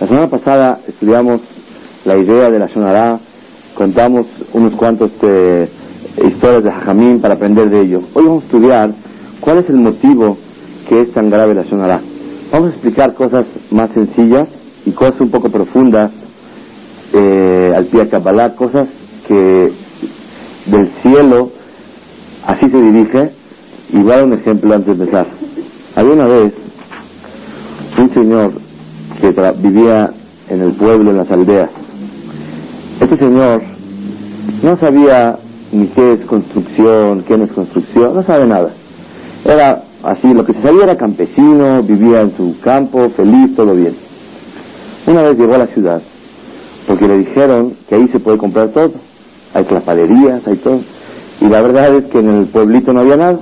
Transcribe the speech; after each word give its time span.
La 0.00 0.06
semana 0.06 0.28
pasada 0.28 0.78
estudiamos 0.86 1.40
la 2.04 2.16
idea 2.16 2.48
de 2.50 2.58
la 2.60 2.68
Shonará, 2.68 3.18
contamos 3.74 4.26
unos 4.52 4.72
cuantos 4.76 5.10
eh, 5.22 5.68
historias 6.24 6.62
de 6.62 6.70
Jajamín 6.70 7.20
para 7.20 7.34
aprender 7.34 7.68
de 7.68 7.80
ello. 7.80 8.02
Hoy 8.14 8.24
vamos 8.24 8.44
a 8.44 8.46
estudiar 8.46 8.90
cuál 9.40 9.58
es 9.58 9.68
el 9.68 9.78
motivo 9.80 10.36
que 10.88 11.00
es 11.00 11.12
tan 11.12 11.28
grave 11.28 11.52
la 11.52 11.64
Shonará. 11.64 12.00
Vamos 12.52 12.68
a 12.68 12.72
explicar 12.74 13.14
cosas 13.14 13.44
más 13.72 13.90
sencillas 13.90 14.48
y 14.86 14.92
cosas 14.92 15.20
un 15.20 15.32
poco 15.32 15.50
profundas 15.50 16.12
eh, 17.12 17.72
al 17.76 17.86
pie 17.86 18.04
de 18.04 18.08
Kabbalah, 18.08 18.54
cosas 18.54 18.88
que 19.26 19.72
del 20.66 20.86
cielo 21.02 21.50
así 22.46 22.70
se 22.70 22.80
dirige 22.80 23.32
y 23.90 23.96
voy 23.96 24.12
a 24.12 24.16
dar 24.18 24.26
un 24.26 24.34
ejemplo 24.34 24.76
antes 24.76 24.96
de 24.96 25.04
empezar. 25.04 25.26
Había 25.96 26.12
una 26.12 26.28
vez 26.28 26.54
un 27.98 28.10
señor 28.10 28.67
que 29.20 29.30
vivía 29.58 30.10
en 30.48 30.60
el 30.62 30.72
pueblo, 30.72 31.10
en 31.10 31.16
las 31.18 31.30
aldeas. 31.30 31.70
Este 33.00 33.16
señor 33.16 33.62
no 34.62 34.76
sabía 34.76 35.38
ni 35.72 35.86
qué 35.88 36.12
es 36.12 36.24
construcción, 36.24 37.22
qué 37.26 37.36
no 37.36 37.44
es 37.44 37.52
construcción, 37.52 38.14
no 38.14 38.22
sabe 38.22 38.46
nada. 38.46 38.70
Era 39.44 39.82
así, 40.02 40.32
lo 40.32 40.44
que 40.44 40.54
se 40.54 40.62
sabía 40.62 40.84
era 40.84 40.96
campesino, 40.96 41.82
vivía 41.82 42.22
en 42.22 42.36
su 42.36 42.58
campo, 42.60 43.08
feliz, 43.10 43.54
todo 43.54 43.74
bien. 43.74 43.94
Una 45.06 45.22
vez 45.22 45.38
llegó 45.38 45.54
a 45.54 45.58
la 45.58 45.66
ciudad, 45.68 46.02
porque 46.86 47.06
le 47.08 47.18
dijeron 47.18 47.74
que 47.88 47.94
ahí 47.94 48.08
se 48.08 48.20
puede 48.20 48.38
comprar 48.38 48.70
todo. 48.70 48.92
Hay 49.54 49.64
clapaderías, 49.64 50.46
hay 50.46 50.56
todo. 50.56 50.80
Y 51.40 51.48
la 51.48 51.60
verdad 51.62 51.96
es 51.96 52.06
que 52.06 52.18
en 52.18 52.28
el 52.30 52.46
pueblito 52.46 52.92
no 52.92 53.00
había 53.00 53.16
nada. 53.16 53.38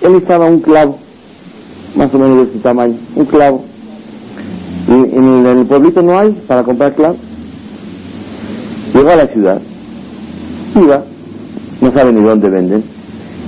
Él 0.00 0.14
estaba 0.16 0.46
un 0.46 0.60
clavo, 0.60 0.98
más 1.94 2.12
o 2.14 2.18
menos 2.18 2.36
de 2.38 2.42
este 2.44 2.58
tamaño, 2.60 2.96
un 3.14 3.26
clavo. 3.26 3.69
En 5.12 5.46
el, 5.46 5.66
pueblito 5.66 6.02
no 6.02 6.18
hay 6.18 6.32
para 6.46 6.62
comprar 6.62 6.94
clavos. 6.94 7.18
Llegó 8.94 9.10
a 9.10 9.16
la 9.16 9.26
ciudad, 9.28 9.60
iba, 10.74 11.02
no 11.80 11.92
sabe 11.92 12.12
ni 12.12 12.22
dónde 12.22 12.50
venden, 12.50 12.84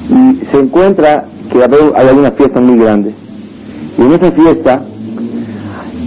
y 0.09 0.45
se 0.47 0.59
encuentra 0.59 1.25
que 1.51 1.63
hay 1.63 2.17
una 2.17 2.31
fiesta 2.33 2.61
muy 2.61 2.79
grande. 2.79 3.15
Y 3.99 4.03
en 4.03 4.13
esa 4.13 4.33
fiesta 4.33 4.83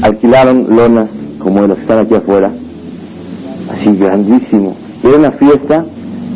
alquilaron 0.02 0.68
lonas 0.70 1.10
como 1.40 1.62
las 1.62 1.78
que 1.78 1.82
están 1.82 2.00
aquí 2.00 2.16
afuera, 2.16 2.52
así 3.72 3.96
grandísimo. 3.98 4.76
Era 5.04 5.18
una 5.18 5.32
fiesta 5.32 5.86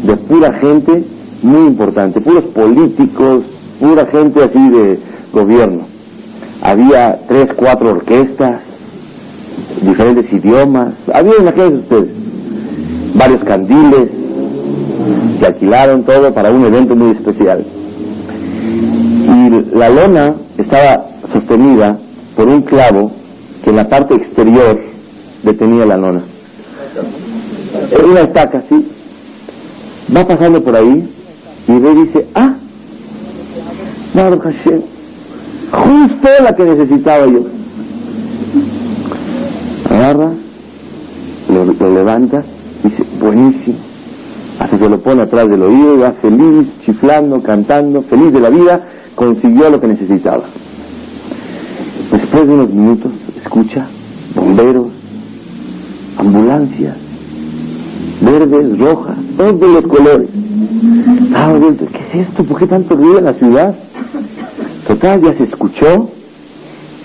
de 0.04 0.16
pura 0.18 0.54
gente 0.60 1.04
muy 1.42 1.68
importante, 1.68 2.22
puros 2.22 2.46
políticos, 2.46 3.44
pura 3.80 4.06
gente 4.06 4.44
así 4.44 4.70
de 4.70 5.00
gobierno. 5.34 5.84
Había 6.62 7.20
tres, 7.28 7.52
cuatro 7.56 7.92
orquestas, 7.92 8.62
diferentes 9.82 10.32
idiomas. 10.34 10.94
Había, 11.14 11.34
imagínense 11.40 11.78
ustedes, 11.78 12.10
varios 13.16 13.44
candiles 13.44 14.10
que 15.40 15.46
alquilaron 15.46 16.04
todo 16.04 16.34
para 16.34 16.52
un 16.52 16.64
evento 16.64 16.96
muy 16.96 17.12
especial. 17.12 17.66
Y 19.26 19.76
la 19.76 19.90
lona 19.90 20.36
estaba 20.58 21.06
sostenida 21.32 21.98
por 22.36 22.48
un 22.48 22.62
clavo 22.62 23.12
que 23.64 23.70
en 23.70 23.76
la 23.76 23.88
parte 23.88 24.16
exterior 24.16 24.80
detenía 25.44 25.86
la 25.86 25.98
lona. 25.98 26.22
Era 27.92 28.06
una 28.06 28.22
estaca, 28.22 28.62
sí. 28.62 28.88
Va 30.16 30.26
pasando 30.26 30.62
por 30.62 30.76
ahí 30.76 31.08
y 31.68 31.80
ve 31.80 31.96
dice, 31.96 32.26
ah, 32.34 32.56
Baruch 34.16 34.42
Hashem, 34.42 34.82
justo 35.72 36.28
la 36.44 36.56
que 36.56 36.64
necesitaba 36.66 37.26
yo 37.28 37.60
agarra, 39.86 40.32
lo, 41.50 41.94
levanta 41.94 42.44
dice, 42.84 43.04
buenísimo. 43.20 43.78
Hasta 44.60 44.78
que 44.78 44.90
lo 44.90 45.00
pone 45.00 45.24
atrás 45.24 45.50
del 45.50 45.62
oído 45.62 45.96
y 45.96 45.98
va 46.00 46.12
feliz, 46.14 46.68
chiflando, 46.86 47.42
cantando, 47.42 48.02
feliz 48.02 48.34
de 48.34 48.40
la 48.42 48.50
vida, 48.50 48.82
consiguió 49.16 49.70
lo 49.70 49.80
que 49.80 49.88
necesitaba. 49.88 50.44
Después 52.12 52.48
de 52.48 52.54
unos 52.54 52.74
minutos, 52.74 53.12
escucha 53.38 53.88
bomberos, 54.36 54.88
ambulancias, 56.18 56.98
verdes, 58.22 58.78
rojas, 58.78 59.18
todos 59.38 59.62
los 59.62 59.88
colores. 59.88 60.30
¿qué 61.92 62.20
es 62.20 62.28
esto? 62.28 62.44
¿Por 62.44 62.60
qué 62.60 62.68
tanto 62.68 62.96
ruido 62.96 63.20
en 63.20 63.26
la 63.26 63.34
ciudad? 63.34 63.76
Total, 64.88 65.22
ya 65.22 65.34
se 65.34 65.44
escuchó 65.44 66.10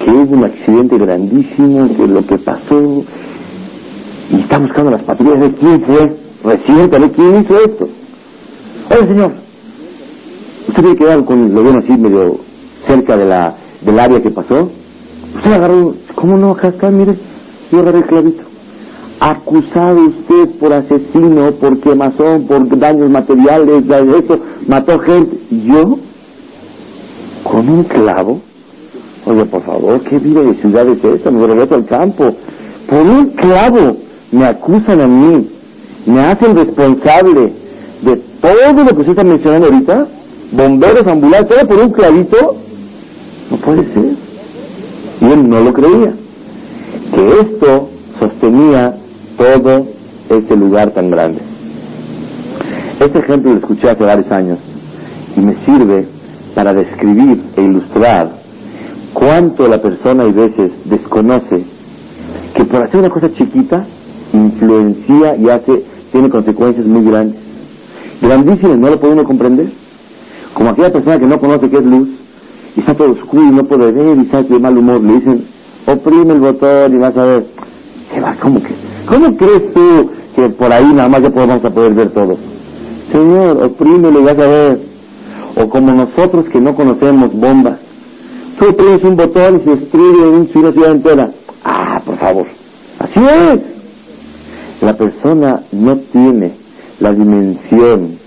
que 0.04 0.10
hubo 0.10 0.36
un 0.36 0.44
accidente 0.44 0.98
grandísimo, 0.98 1.88
que 1.96 2.06
lo 2.06 2.26
que 2.26 2.36
pasó, 2.38 3.04
y 4.30 4.36
está 4.36 4.58
buscando 4.58 4.90
las 4.90 5.02
patrullas 5.02 5.40
de 5.40 5.52
quién 5.54 5.82
fue, 5.82 6.16
recién, 6.44 6.90
quién 6.90 7.36
hizo 7.36 7.54
esto. 7.56 7.88
Oye, 8.90 9.08
señor, 9.08 9.32
usted 10.68 10.82
tiene 10.82 10.96
que 10.96 11.24
con 11.24 11.54
lo 11.54 11.62
bueno 11.62 11.78
así 11.78 11.92
medio 11.96 12.36
cerca 12.86 13.16
de 13.16 13.24
la, 13.24 13.54
del 13.80 13.98
área 13.98 14.20
que 14.20 14.30
pasó. 14.30 14.70
Usted 15.36 15.52
agarró, 15.52 15.94
¿cómo 16.14 16.36
no? 16.36 16.50
Acá, 16.50 16.68
acá, 16.68 16.90
mire, 16.90 17.14
yo 17.72 17.78
agarré 17.78 17.98
el 17.98 18.04
clavito. 18.04 18.42
Acusado 19.20 20.00
usted 20.00 20.58
por 20.60 20.74
asesino, 20.74 21.50
por 21.52 21.80
quemazón, 21.80 22.46
por 22.46 22.78
daños 22.78 23.08
materiales, 23.08 23.86
eso, 24.22 24.38
mató 24.66 24.98
gente. 24.98 25.38
¿Yo? 25.50 25.98
¿Con 27.42 27.68
un 27.70 27.84
clavo? 27.84 28.40
Oye, 29.26 29.44
por 29.46 29.62
favor, 29.62 30.00
¿qué 30.02 30.18
vida 30.18 30.42
de 30.42 30.54
ciudad 30.54 30.86
es 30.88 31.02
esta? 31.02 31.30
Me 31.30 31.46
regreso 31.46 31.74
al 31.74 31.86
campo. 31.86 32.28
Por 32.88 33.02
un 33.02 33.26
clavo 33.30 33.96
me 34.30 34.46
acusan 34.46 35.00
a 35.00 35.06
mí, 35.06 35.48
me 36.06 36.20
hacen 36.20 36.54
responsable 36.54 37.52
de 38.02 38.16
todo 38.40 38.84
lo 38.84 38.90
que 38.90 39.00
usted 39.00 39.10
está 39.10 39.24
mencionando 39.24 39.66
ahorita. 39.68 40.06
Bomberos, 40.52 41.06
ambulantes, 41.06 41.56
todo 41.56 41.68
por 41.68 41.78
un 41.78 41.92
clavito. 41.92 42.56
No 43.50 43.56
puede 43.58 43.84
ser. 43.94 44.12
Y 45.20 45.24
él 45.24 45.48
no 45.48 45.60
lo 45.62 45.72
creía. 45.72 46.12
Que 47.14 47.26
esto 47.40 47.88
sostenía 48.18 48.94
todo 49.38 49.86
ese 50.28 50.56
lugar 50.56 50.90
tan 50.90 51.10
grande. 51.10 51.40
Este 53.00 53.18
ejemplo 53.18 53.52
lo 53.52 53.58
escuché 53.58 53.88
hace 53.90 54.04
varios 54.04 54.30
años 54.30 54.58
y 55.36 55.40
me 55.40 55.54
sirve 55.64 56.06
para 56.54 56.72
describir 56.72 57.40
e 57.56 57.62
ilustrar 57.62 58.43
cuánto 59.14 59.66
la 59.66 59.80
persona 59.80 60.24
y 60.26 60.32
veces 60.32 60.72
desconoce 60.84 61.64
que 62.54 62.64
por 62.64 62.82
hacer 62.82 63.00
una 63.00 63.10
cosa 63.10 63.30
chiquita 63.32 63.86
influencia 64.32 65.36
y 65.36 65.48
hace, 65.48 65.84
tiene 66.12 66.28
consecuencias 66.28 66.86
muy 66.86 67.04
grandes. 67.04 67.40
Grandísimas, 68.20 68.78
no 68.78 68.90
lo 68.90 69.00
puede 69.00 69.14
uno 69.14 69.24
comprender. 69.24 69.68
Como 70.52 70.70
aquella 70.70 70.92
persona 70.92 71.18
que 71.18 71.26
no 71.26 71.38
conoce 71.38 71.70
qué 71.70 71.78
es 71.78 71.86
luz 71.86 72.08
y 72.76 72.80
está 72.80 72.94
todo 72.94 73.12
oscuro 73.12 73.44
y 73.44 73.50
no 73.50 73.64
puede 73.64 73.92
ver 73.92 74.16
y 74.18 74.20
está 74.22 74.42
de 74.42 74.58
mal 74.58 74.76
humor, 74.76 75.02
le 75.02 75.14
dicen, 75.14 75.44
oprime 75.86 76.34
el 76.34 76.40
botón 76.40 76.94
y 76.94 76.98
vas 76.98 77.16
a 77.16 77.24
ver. 77.24 77.46
¿Qué 78.12 78.20
va? 78.20 78.34
¿Cómo, 78.40 78.60
que, 78.62 78.74
¿Cómo 79.06 79.36
crees 79.36 79.72
tú 79.72 80.10
que 80.34 80.48
por 80.50 80.72
ahí 80.72 80.92
nada 80.92 81.08
más 81.08 81.22
ya 81.22 81.30
podemos 81.30 81.64
a 81.64 81.70
poder 81.70 81.94
ver 81.94 82.10
todo? 82.10 82.36
Señor, 83.10 83.64
oprímelo 83.64 84.20
y 84.20 84.24
vas 84.24 84.38
a 84.38 84.46
ver. 84.46 84.78
O 85.56 85.68
como 85.68 85.92
nosotros 85.92 86.48
que 86.48 86.60
no 86.60 86.74
conocemos 86.74 87.32
bombas, 87.32 87.78
Tú 88.58 88.72
tienes 88.72 89.02
un 89.02 89.16
botón 89.16 89.56
y 89.56 89.64
se 89.64 89.70
destruye 89.70 90.28
una 90.28 90.46
ciudad 90.46 90.92
entera. 90.92 91.30
Ah, 91.64 92.00
por 92.04 92.16
favor. 92.18 92.46
Así 92.98 93.20
es. 93.20 93.60
La 94.80 94.94
persona 94.94 95.62
no 95.72 95.96
tiene 96.12 96.52
la 97.00 97.12
dimensión 97.12 98.18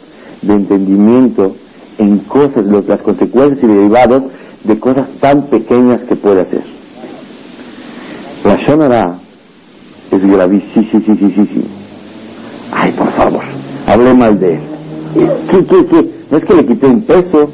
de 0.41 0.53
entendimiento 0.53 1.55
en 1.97 2.19
cosas, 2.19 2.65
las 2.65 3.01
consecuencias 3.01 3.63
y 3.63 3.67
derivados 3.67 4.23
de 4.63 4.79
cosas 4.79 5.07
tan 5.19 5.43
pequeñas 5.47 6.01
que 6.03 6.15
puede 6.15 6.41
hacer. 6.41 6.63
La 8.43 8.55
Shonara 8.57 9.19
es 10.11 10.25
gravísimo. 10.25 10.87
Ay, 12.71 12.91
por 12.91 13.11
favor, 13.13 13.43
hable 13.85 14.13
mal 14.13 14.39
de 14.39 14.47
él. 14.47 14.59
¿Qué, 15.49 15.65
qué, 15.65 15.85
qué? 15.85 16.09
No 16.29 16.37
es 16.37 16.45
que 16.45 16.53
le 16.53 16.65
quité 16.65 16.87
un 16.87 17.01
peso. 17.01 17.49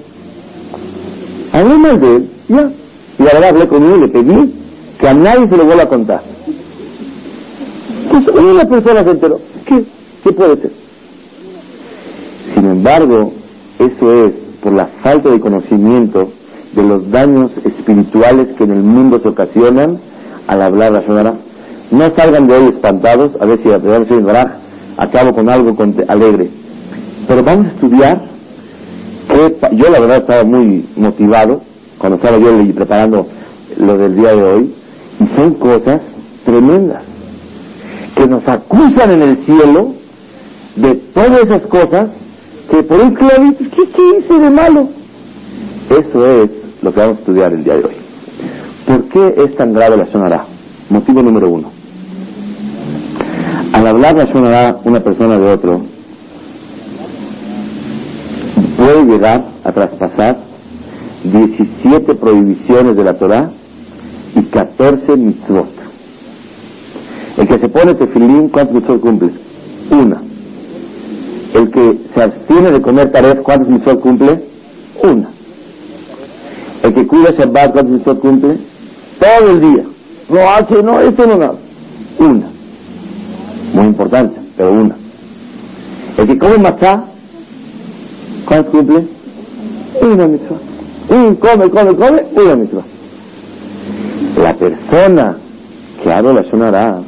Hable 1.73 1.77
mal 1.77 1.99
de 1.99 2.07
él. 2.07 2.29
Y 3.19 3.23
la 3.23 3.31
verdad 3.33 3.49
hablé 3.49 3.67
con 3.67 3.83
él 3.83 3.95
y 3.97 4.01
le 4.01 4.07
pedí 4.09 4.53
que 4.99 5.07
a 5.07 5.13
nadie 5.13 5.47
se 5.47 5.57
lo 5.57 5.65
vuelva 5.65 5.83
a 5.83 5.89
contar. 5.89 6.21
Pues 8.11 8.27
una 8.27 8.65
persona 8.65 9.03
se 9.03 9.09
enteró. 9.09 9.39
¿Qué? 9.65 9.83
¿Qué 10.23 10.31
puede 10.31 10.57
ser? 10.57 10.71
Sin 12.53 12.65
embargo, 12.65 13.31
eso 13.79 14.13
es 14.25 14.33
por 14.61 14.73
la 14.73 14.87
falta 15.01 15.29
de 15.29 15.39
conocimiento 15.39 16.21
de 16.75 16.83
los 16.83 17.09
daños 17.09 17.51
espirituales 17.63 18.49
que 18.57 18.63
en 18.63 18.71
el 18.71 18.83
mundo 18.83 19.19
se 19.19 19.29
ocasionan 19.29 19.99
al 20.47 20.61
hablar 20.61 20.91
la 20.91 21.01
Shonara. 21.01 21.33
No 21.91 22.09
salgan 22.15 22.47
de 22.47 22.55
hoy 22.55 22.69
espantados, 22.69 23.31
a 23.39 23.45
ver 23.45 23.59
si 23.59 23.71
a 23.71 23.77
ver 23.77 24.07
si 24.07 24.15
acabo 24.97 25.35
con 25.35 25.49
algo 25.49 25.75
alegre. 26.07 26.49
Pero 27.27 27.43
vamos 27.43 27.67
a 27.67 27.69
estudiar 27.69 28.32
yo 29.71 29.89
la 29.89 29.99
verdad 29.99 30.17
estaba 30.17 30.43
muy 30.43 30.85
motivado 30.95 31.61
cuando 31.97 32.17
estaba 32.17 32.37
yo 32.37 32.51
preparando 32.75 33.27
lo 33.77 33.97
del 33.97 34.15
día 34.15 34.33
de 34.33 34.43
hoy 34.43 34.73
y 35.19 35.27
son 35.35 35.55
cosas 35.55 36.01
tremendas 36.45 37.03
que 38.15 38.27
nos 38.27 38.47
acusan 38.47 39.11
en 39.11 39.21
el 39.21 39.37
cielo 39.45 39.93
de 40.75 40.95
todas 41.13 41.43
esas 41.43 41.65
cosas 41.67 42.09
que 42.69 42.83
por 42.83 42.99
un 42.99 43.13
clavito, 43.13 43.63
¿qué, 43.63 43.91
¿qué 43.91 44.17
hice 44.17 44.33
de 44.33 44.49
malo? 44.49 44.87
Eso 45.89 46.25
es 46.25 46.51
lo 46.81 46.93
que 46.93 46.99
vamos 46.99 47.17
a 47.17 47.19
estudiar 47.19 47.53
el 47.53 47.63
día 47.63 47.75
de 47.75 47.85
hoy. 47.85 47.95
¿Por 48.85 49.03
qué 49.09 49.43
es 49.43 49.55
tan 49.55 49.73
grave 49.73 49.97
la 49.97 50.05
sonará? 50.05 50.45
Motivo 50.89 51.21
número 51.21 51.49
uno. 51.49 51.71
Al 53.73 53.87
hablar 53.87 54.15
la 54.15 54.27
sonará 54.27 54.77
una 54.83 54.99
persona 55.01 55.37
de 55.37 55.51
otro, 55.51 55.81
puede 58.83 59.05
llegar 59.05 59.41
a 59.63 59.71
traspasar 59.71 60.37
17 61.23 62.15
prohibiciones 62.15 62.97
de 62.97 63.03
la 63.03 63.13
Torah 63.13 63.49
y 64.35 64.41
14 64.43 65.15
mitzvot. 65.15 65.69
El 67.37 67.47
que 67.47 67.59
se 67.59 67.69
pone 67.69 67.95
tefilín, 67.95 68.49
¿cuántos 68.49 68.75
mitzvot 68.75 68.99
cumple? 68.99 69.31
Una. 69.89 70.21
El 71.53 71.71
que 71.71 71.99
se 72.13 72.21
abstiene 72.21 72.71
de 72.71 72.81
comer 72.81 73.09
taref, 73.11 73.41
¿cuántos 73.41 73.69
mitzvot 73.69 74.01
cumple? 74.01 74.43
Una. 75.01 75.29
El 76.83 76.93
que 76.93 77.07
cuida 77.07 77.31
Shabbat, 77.31 77.71
¿cuántos 77.71 77.93
mitzvot 77.93 78.19
cumple? 78.19 78.57
Todo 79.19 79.49
el 79.49 79.61
día. 79.61 79.83
No 80.29 80.49
hace, 80.49 80.83
no, 80.83 80.99
esto 80.99 81.25
no 81.25 81.37
nada. 81.37 81.55
Una. 82.19 82.47
Muy 83.73 83.85
importante, 83.85 84.41
pero 84.57 84.73
una. 84.73 84.95
El 86.17 86.27
que 86.27 86.37
come 86.37 86.57
matzah, 86.57 87.12
¿cuántos 88.53 88.71
cumple? 88.71 89.07
Una 90.01 90.27
mitzvah. 90.27 90.57
Un 91.09 91.35
come, 91.35 91.69
come, 91.69 91.95
come, 91.95 92.23
una 92.35 92.55
mitzvah. 92.55 92.83
La 94.37 94.53
persona 94.53 95.37
que 96.01 96.11
habla 96.11 96.33
la 96.33 96.43
sonará 96.43 97.01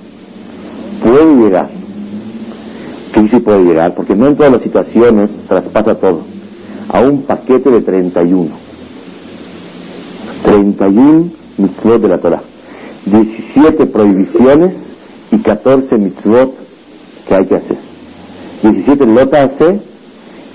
puede 1.04 1.36
llegar. 1.36 1.70
¿Qué 3.14 3.28
sí 3.28 3.40
puede 3.40 3.64
llegar? 3.64 3.94
Porque 3.96 4.16
no 4.16 4.28
en 4.28 4.36
todas 4.36 4.54
las 4.54 4.62
situaciones 4.62 5.32
traspasa 5.48 5.96
todo. 5.96 6.22
A 6.90 7.02
un 7.02 7.24
paquete 7.24 7.70
de 7.70 7.82
31. 7.82 8.50
31 10.44 11.30
mitzvot 11.58 12.02
de 12.02 12.08
la 12.08 12.18
Torah. 12.18 12.42
17 13.06 13.86
prohibiciones 13.88 14.76
y 15.32 15.38
14 15.40 15.98
mitzvot 15.98 16.54
que 17.28 17.36
hay 17.36 17.48
que 17.48 17.56
hacer. 17.56 17.78
17 18.64 19.06
lota 19.06 19.44
hace 19.44 19.95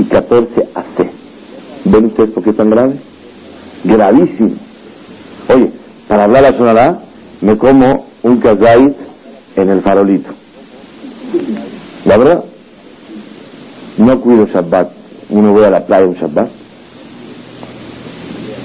y 0.00 0.04
14 0.04 0.68
hace. 0.74 1.10
¿Ven 1.84 2.06
ustedes 2.06 2.30
por 2.30 2.42
qué 2.42 2.50
es 2.50 2.56
tan 2.56 2.70
grave? 2.70 2.96
Gravísimo. 3.84 4.56
Oye, 5.48 5.70
para 6.08 6.24
hablar 6.24 6.44
a 6.44 6.52
sonará, 6.56 6.98
me 7.40 7.56
como 7.56 8.06
un 8.22 8.40
kazait 8.40 8.96
en 9.56 9.68
el 9.68 9.80
farolito. 9.82 10.30
La 12.04 12.16
verdad, 12.16 12.44
no 13.98 14.20
cuido 14.20 14.46
Shabbat. 14.46 14.88
Uno 15.30 15.52
voy 15.52 15.64
a 15.64 15.70
la 15.70 15.86
playa 15.86 16.06
un 16.06 16.14
Shabbat 16.14 16.60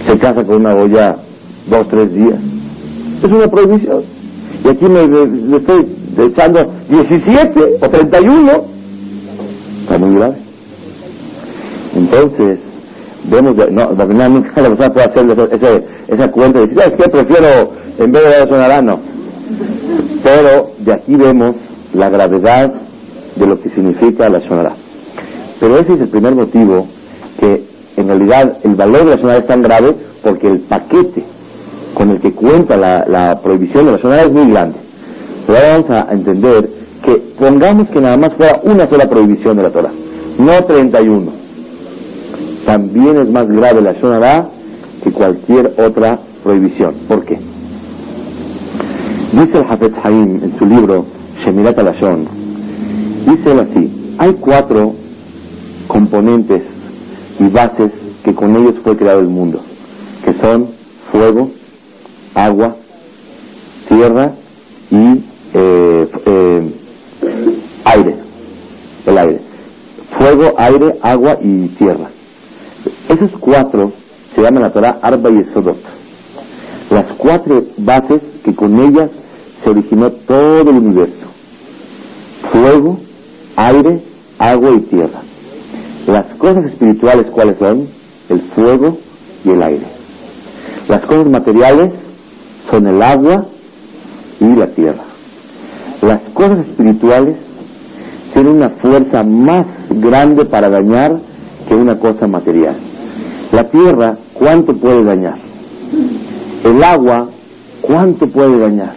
se 0.05 0.17
casa 0.17 0.43
con 0.43 0.57
una 0.57 0.75
olla 0.75 1.15
dos, 1.67 1.87
tres 1.89 2.13
días. 2.13 2.39
Es 3.23 3.31
una 3.31 3.47
prohibición. 3.47 4.03
Y 4.63 4.67
aquí 4.67 4.85
me, 4.85 5.57
estoy 5.57 5.85
echando 6.17 6.71
17 6.89 7.59
o 7.81 7.89
31. 7.89 8.51
Está 9.83 9.97
muy 9.97 10.15
grave. 10.15 10.44
Entonces, 11.95 12.59
vemos, 13.29 13.55
no, 13.55 13.91
la 13.97 14.05
persona 14.05 14.89
puede 14.89 15.05
hacer 15.05 15.29
esa, 15.51 16.13
esa 16.13 16.31
cuenta 16.31 16.59
y 16.59 16.61
decir, 16.63 16.79
¿sabes 16.79 16.95
qué? 16.95 17.09
Prefiero 17.09 17.73
en 17.97 18.11
vez 18.11 18.23
de 18.23 18.47
sonar 18.47 18.83
no. 18.83 18.95
Pero 20.23 20.71
de 20.79 20.93
aquí 20.93 21.15
vemos 21.15 21.55
la 21.93 22.09
gravedad 22.09 22.73
de 23.35 23.45
lo 23.45 23.59
que 23.59 23.69
significa 23.69 24.29
la 24.29 24.39
sonará. 24.41 24.73
Pero 25.59 25.77
ese 25.79 25.93
es 25.93 26.01
el 26.01 26.09
primer 26.09 26.35
motivo 26.35 26.87
que 27.39 27.63
en 27.97 28.07
realidad 28.07 28.57
el 28.63 28.75
valor 28.75 29.05
de 29.05 29.11
la 29.11 29.17
sonada 29.17 29.39
es 29.39 29.47
tan 29.47 29.61
grave 29.61 29.95
porque 30.21 30.47
el 30.47 30.61
paquete 30.61 31.23
con 31.93 32.11
el 32.11 32.19
que 32.19 32.33
cuenta 32.33 32.75
la, 32.75 33.39
prohibición 33.41 33.85
de 33.85 33.93
la 33.93 33.97
sonada 33.99 34.23
es 34.23 34.31
muy 34.31 34.49
grande. 34.51 34.77
Pero 35.47 35.57
ahora 35.57 35.71
vamos 35.73 35.89
a 35.91 36.13
entender 36.13 36.69
que 37.03 37.13
pongamos 37.39 37.89
que 37.89 38.01
nada 38.01 38.17
más 38.17 38.33
fuera 38.33 38.59
una 38.63 38.87
sola 38.87 39.07
prohibición 39.07 39.55
de 39.55 39.63
la 39.63 39.69
Torah, 39.69 39.91
no 40.37 40.65
31. 40.65 41.44
También 42.65 43.17
es 43.21 43.29
más 43.29 43.47
grave 43.47 43.81
la 43.81 43.95
sonada 43.95 44.49
que 45.03 45.11
cualquier 45.11 45.73
otra 45.77 46.19
prohibición. 46.43 46.95
¿Por 47.07 47.23
qué? 47.25 47.37
Dice 49.33 49.57
el 49.57 49.65
Hafez 49.69 49.93
Haim 50.03 50.43
en 50.43 50.57
su 50.57 50.65
libro 50.65 51.05
Shemirat 51.43 51.77
Alashon, 51.77 52.25
dice 53.29 53.51
él 53.51 53.59
así, 53.59 54.15
hay 54.17 54.33
cuatro 54.35 54.93
componentes 55.87 56.63
y 57.39 57.47
bases 57.49 57.91
que 58.23 58.33
con 58.33 58.55
ellos 58.55 58.75
fue 58.83 58.95
creado 58.95 59.19
el 59.19 59.27
mundo, 59.27 59.61
que 60.23 60.33
son 60.33 60.69
fuego, 61.11 61.51
agua, 62.33 62.75
tierra 63.89 64.31
y 64.89 65.23
eh, 65.53 66.07
eh, 66.25 66.73
aire, 67.85 68.15
el 69.05 69.17
aire. 69.17 69.39
Fuego, 70.17 70.53
aire, 70.57 70.93
agua 71.01 71.37
y 71.41 71.67
tierra. 71.69 72.09
Esos 73.09 73.31
cuatro 73.39 73.91
se 74.33 74.41
llaman 74.41 74.63
la 74.63 74.71
Torah 74.71 74.99
Arba 75.01 75.29
y 75.29 75.39
Esodot. 75.39 75.77
Las 76.89 77.11
cuatro 77.13 77.63
bases 77.77 78.21
que 78.43 78.55
con 78.55 78.79
ellas 78.79 79.11
se 79.63 79.69
originó 79.69 80.09
todo 80.09 80.69
el 80.69 80.77
universo. 80.77 81.25
Fuego, 82.51 82.99
aire, 83.55 84.01
agua 84.37 84.71
y 84.77 84.81
tierra. 84.81 85.21
Las 86.07 86.33
cosas 86.35 86.65
espirituales, 86.65 87.27
¿cuáles 87.31 87.57
son? 87.57 87.87
El 88.29 88.41
fuego 88.53 88.97
y 89.43 89.49
el 89.51 89.63
aire. 89.63 89.85
Las 90.87 91.05
cosas 91.05 91.27
materiales 91.27 91.93
son 92.69 92.87
el 92.87 93.01
agua 93.01 93.45
y 94.39 94.55
la 94.55 94.67
tierra. 94.67 95.03
Las 96.01 96.21
cosas 96.29 96.67
espirituales 96.67 97.35
tienen 98.33 98.53
una 98.57 98.69
fuerza 98.69 99.23
más 99.23 99.65
grande 99.89 100.45
para 100.45 100.69
dañar 100.69 101.19
que 101.67 101.73
una 101.73 101.97
cosa 101.99 102.27
material. 102.27 102.75
La 103.55 103.63
tierra, 103.63 104.17
¿cuánto 104.33 104.73
puede 104.73 105.01
dañar? 105.05 105.37
El 106.65 106.83
agua, 106.83 107.29
¿cuánto 107.79 108.27
puede 108.27 108.59
dañar? 108.59 108.95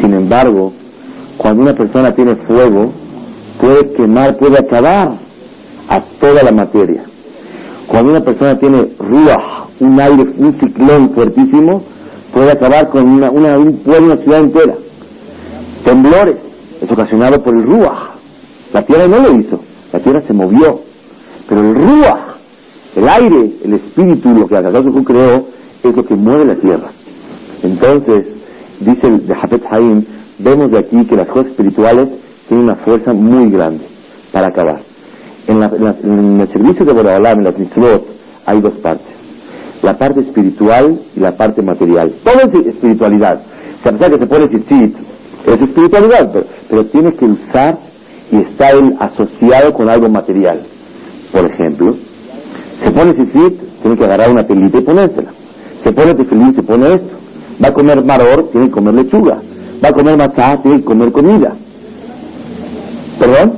Sin 0.00 0.14
embargo, 0.14 0.72
cuando 1.36 1.62
una 1.62 1.74
persona 1.74 2.14
tiene 2.14 2.36
fuego, 2.36 2.92
puede 3.60 3.92
quemar, 3.94 4.36
puede 4.36 4.60
acabar 4.60 5.14
a 5.88 6.00
toda 6.20 6.44
la 6.44 6.52
materia. 6.52 7.02
Cuando 7.88 8.12
una 8.12 8.20
persona 8.20 8.56
tiene 8.56 8.84
ruah, 9.00 9.66
un 9.80 10.00
aire, 10.00 10.32
un 10.38 10.52
ciclón 10.60 11.10
fuertísimo, 11.10 11.82
puede 12.32 12.52
acabar 12.52 12.88
con 12.88 13.04
una, 13.08 13.32
una, 13.32 13.58
un 13.58 13.78
pueblo, 13.78 14.12
una 14.12 14.22
ciudad 14.22 14.42
entera. 14.42 14.74
Temblores, 15.84 16.38
es 16.80 16.88
ocasionado 16.88 17.42
por 17.42 17.52
el 17.52 17.64
ruah. 17.64 18.10
La 18.72 18.82
tierra 18.82 19.08
no 19.08 19.18
lo 19.18 19.40
hizo, 19.40 19.58
la 19.92 19.98
tierra 19.98 20.22
se 20.22 20.32
movió. 20.32 20.82
Pero 21.48 21.62
el 21.62 21.74
ruah, 21.74 22.31
el 22.96 23.08
aire, 23.08 23.52
el 23.64 23.74
espíritu, 23.74 24.30
lo 24.30 24.46
que 24.46 24.56
Akadosh 24.56 25.04
creó, 25.04 25.46
es 25.82 25.96
lo 25.96 26.04
que 26.04 26.14
mueve 26.14 26.44
la 26.44 26.56
tierra. 26.56 26.90
Entonces, 27.62 28.26
dice 28.80 29.06
el 29.06 29.26
de 29.26 29.34
Haim, 29.70 30.04
vemos 30.38 30.70
de 30.70 30.78
aquí 30.78 31.04
que 31.06 31.16
las 31.16 31.28
cosas 31.28 31.50
espirituales 31.50 32.08
tienen 32.48 32.66
una 32.66 32.76
fuerza 32.76 33.12
muy 33.12 33.50
grande 33.50 33.84
para 34.32 34.48
acabar 34.48 34.92
en, 35.46 36.40
el 36.40 36.48
servicio 36.48 36.84
de 36.84 36.92
Boraholam, 36.92 37.38
en 37.38 37.44
la 37.44 37.52
mitzvot, 37.52 38.06
hay 38.46 38.60
dos 38.60 38.74
partes. 38.76 39.12
La 39.82 39.98
parte 39.98 40.20
espiritual 40.20 41.00
y 41.16 41.20
la 41.20 41.32
parte 41.32 41.62
material. 41.62 42.12
Todo 42.22 42.40
es 42.42 42.66
espiritualidad. 42.66 43.40
Pesar 43.82 44.12
que 44.12 44.18
se 44.18 44.26
pone 44.26 44.48
tzitzit, 44.48 44.96
es 45.46 45.60
espiritualidad, 45.60 46.32
pero, 46.68 46.84
tiene 46.86 47.12
que 47.14 47.24
usar 47.24 47.78
y 48.30 48.36
está 48.36 48.70
asociado 49.00 49.72
con 49.72 49.88
algo 49.88 50.08
material. 50.08 50.60
Por 51.32 51.46
ejemplo, 51.46 51.96
se 52.92 52.98
pone 52.98 53.14
tzitzit, 53.14 53.80
tiene 53.80 53.96
que 53.96 54.04
agarrar 54.04 54.30
una 54.30 54.44
telita 54.44 54.78
y 54.78 54.82
ponérsela. 54.82 55.30
Se 55.82 55.92
pone 55.92 56.14
tefilín, 56.14 56.54
se 56.54 56.62
pone 56.62 56.94
esto. 56.94 57.16
Va 57.62 57.68
a 57.68 57.72
comer 57.72 58.04
maror, 58.04 58.50
tiene 58.50 58.66
que 58.66 58.72
comer 58.72 58.94
lechuga. 58.94 59.40
Va 59.82 59.88
a 59.88 59.92
comer 59.92 60.16
matzah, 60.16 60.58
tiene 60.62 60.78
que 60.78 60.84
comer 60.84 61.10
comida. 61.10 61.54
¿Perdón? 63.18 63.52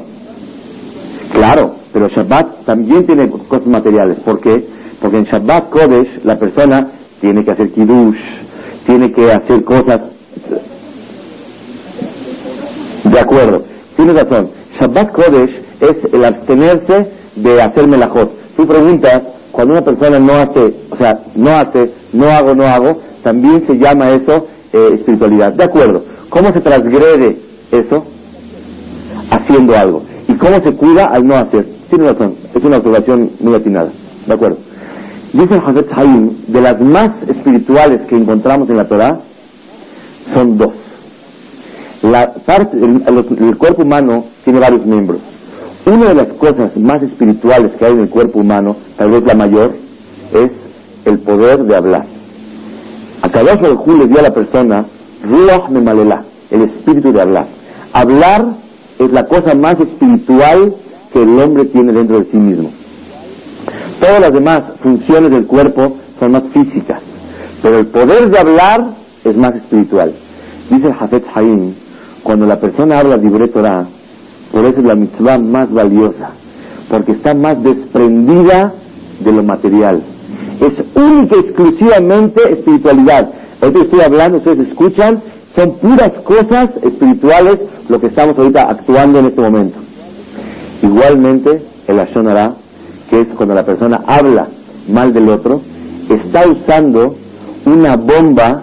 Claro, 1.33 1.75
pero 1.93 2.09
Shabbat 2.09 2.65
también 2.65 3.05
tiene 3.07 3.29
cosas 3.29 3.67
materiales. 3.67 4.21
¿Por 4.21 4.41
qué? 4.41 4.67
Porque 5.01 5.19
en 5.19 5.25
Shabbat 5.25 5.71
Kodesh 5.71 6.25
la 6.25 6.39
persona 6.39 6.89
tiene 7.21 7.43
que 7.43 7.51
hacer 7.51 7.73
kiddush, 7.73 8.19
tiene 8.87 9.11
que 9.11 9.33
hacer 9.33 9.65
cosas. 9.65 10.01
De 13.05 13.19
acuerdo, 13.21 13.65
tiene 13.97 14.13
razón. 14.13 14.51
Shabbat 14.79 15.13
Kodesh 15.13 15.61
es 15.81 16.13
el 16.13 16.25
abstenerse 16.25 17.09
de 17.35 17.63
hacer 17.63 17.89
melajot. 17.89 18.44
Tú 18.57 18.67
preguntas, 18.67 19.23
cuando 19.53 19.75
una 19.75 19.83
persona 19.83 20.19
no 20.19 20.33
hace, 20.33 20.75
o 20.91 20.97
sea, 20.97 21.19
no 21.35 21.51
hace, 21.51 21.93
no 22.13 22.27
hago, 22.27 22.55
no 22.55 22.65
hago, 22.65 23.01
también 23.23 23.67
se 23.67 23.75
llama 23.75 24.09
eso 24.09 24.47
eh, 24.73 24.91
espiritualidad. 24.95 25.53
De 25.53 25.65
acuerdo. 25.65 26.05
¿Cómo 26.29 26.53
se 26.53 26.61
transgrede 26.61 27.39
eso? 27.71 27.97
Haciendo 29.31 29.77
algo. 29.77 30.03
¿Y 30.29 30.35
cómo 30.35 30.61
se 30.61 30.73
cuida 30.73 31.05
al 31.05 31.27
no 31.27 31.37
hacer? 31.37 31.65
Tiene 31.89 32.09
razón. 32.09 32.35
Es 32.55 32.65
una 32.65 32.79
observación 32.79 33.31
muy 33.41 33.55
atinada. 33.55 33.91
De 34.27 34.35
acuerdo. 34.35 34.59
Dice 35.33 35.55
el 35.55 35.61
Hazet 35.61 35.93
Haim, 35.97 36.31
de 36.47 36.61
las 36.61 36.81
más 36.81 37.29
espirituales 37.29 38.03
que 38.03 38.17
encontramos 38.17 38.71
en 38.71 38.77
la 38.77 38.89
Torah, 38.89 39.19
son 40.33 40.57
dos. 40.57 40.73
La 42.03 42.33
parte, 42.47 42.77
el, 42.77 43.57
cuerpo 43.57 43.83
humano 43.83 44.27
tiene 44.45 44.61
varios 44.61 44.85
miembros. 44.85 45.21
Una 45.87 46.09
de 46.09 46.15
las 46.15 46.33
cosas 46.35 46.77
más 46.79 47.03
espirituales 47.03 47.73
que 47.77 47.85
hay 47.85 47.93
en 47.93 48.01
el 48.01 48.09
cuerpo 48.09 48.41
humano, 48.41 48.77
tal 48.97 49.11
vez 49.11 49.25
la 49.25 49.35
mayor, 49.35 49.75
es 50.33 50.51
el 51.05 51.19
poder 51.19 51.63
de 51.65 51.77
hablar. 51.77 52.07
A 53.21 53.29
cada 53.29 53.55
Baruj 53.55 53.87
le 53.89 54.07
dio 54.07 54.19
a 54.19 54.23
la 54.23 54.33
persona 54.33 54.87
Ruach 55.23 55.69
Memalela, 55.69 56.25
el 56.51 56.63
espíritu 56.63 57.13
de 57.13 57.21
hablar. 57.21 57.47
Hablar 57.93 58.47
es 58.99 59.11
la 59.11 59.27
cosa 59.27 59.55
más 59.55 59.79
espiritual 59.79 60.75
que 61.13 61.23
el 61.23 61.39
hombre 61.39 61.65
tiene 61.67 61.93
dentro 61.93 62.19
de 62.19 62.25
sí 62.27 62.39
mismo. 62.39 62.71
Todas 64.01 64.21
las 64.21 64.33
demás 64.33 64.63
funciones 64.83 65.31
del 65.33 65.47
cuerpo 65.47 65.97
son 66.19 66.33
más 66.33 66.45
físicas, 66.53 67.01
pero 67.63 67.79
el 67.79 67.87
poder 67.87 68.31
de 68.31 68.39
hablar 68.39 68.87
es 69.23 69.37
más 69.37 69.55
espiritual. 69.55 70.15
Dice 70.71 70.87
el 70.87 70.95
Hafez 70.99 71.25
Haim, 71.35 71.75
cuando 72.23 72.47
la 72.47 72.57
persona 72.57 72.99
habla 72.99 73.19
de 73.19 73.49
Torah, 73.49 73.87
por 74.55 74.65
eso 74.67 74.79
es 74.79 74.85
la 74.85 74.95
mitzvah 74.95 75.37
más 75.39 75.73
valiosa, 75.73 76.31
porque 76.89 77.11
está 77.11 77.35
más 77.35 77.61
desprendida 77.61 78.73
de 79.19 79.33
lo 79.33 79.43
material. 79.43 80.01
Es 80.61 80.81
única 80.95 81.35
y 81.35 81.41
exclusivamente 81.41 82.41
espiritualidad. 82.53 83.31
Ahorita 83.61 83.81
estoy 83.81 84.01
hablando, 84.03 84.39
ustedes 84.39 84.69
escuchan, 84.69 85.21
son 85.57 85.73
puras 85.79 86.21
cosas 86.21 86.71
espirituales 86.85 87.63
lo 87.89 87.99
que 87.99 88.07
estamos 88.07 88.39
ahorita 88.39 88.63
actuando 88.69 89.19
en 89.19 89.27
este 89.27 89.41
momento. 89.41 89.79
Igualmente, 90.83 91.61
el 91.89 91.99
Ashonara, 91.99 92.55
que 93.11 93.23
es 93.23 93.29
cuando 93.31 93.57
la 93.57 93.65
persona 93.65 94.03
habla 94.07 94.47
mal 94.89 95.13
del 95.13 95.31
otro, 95.31 95.63
está 96.09 96.49
usando 96.49 97.17
una 97.67 97.97
bomba 97.97 98.63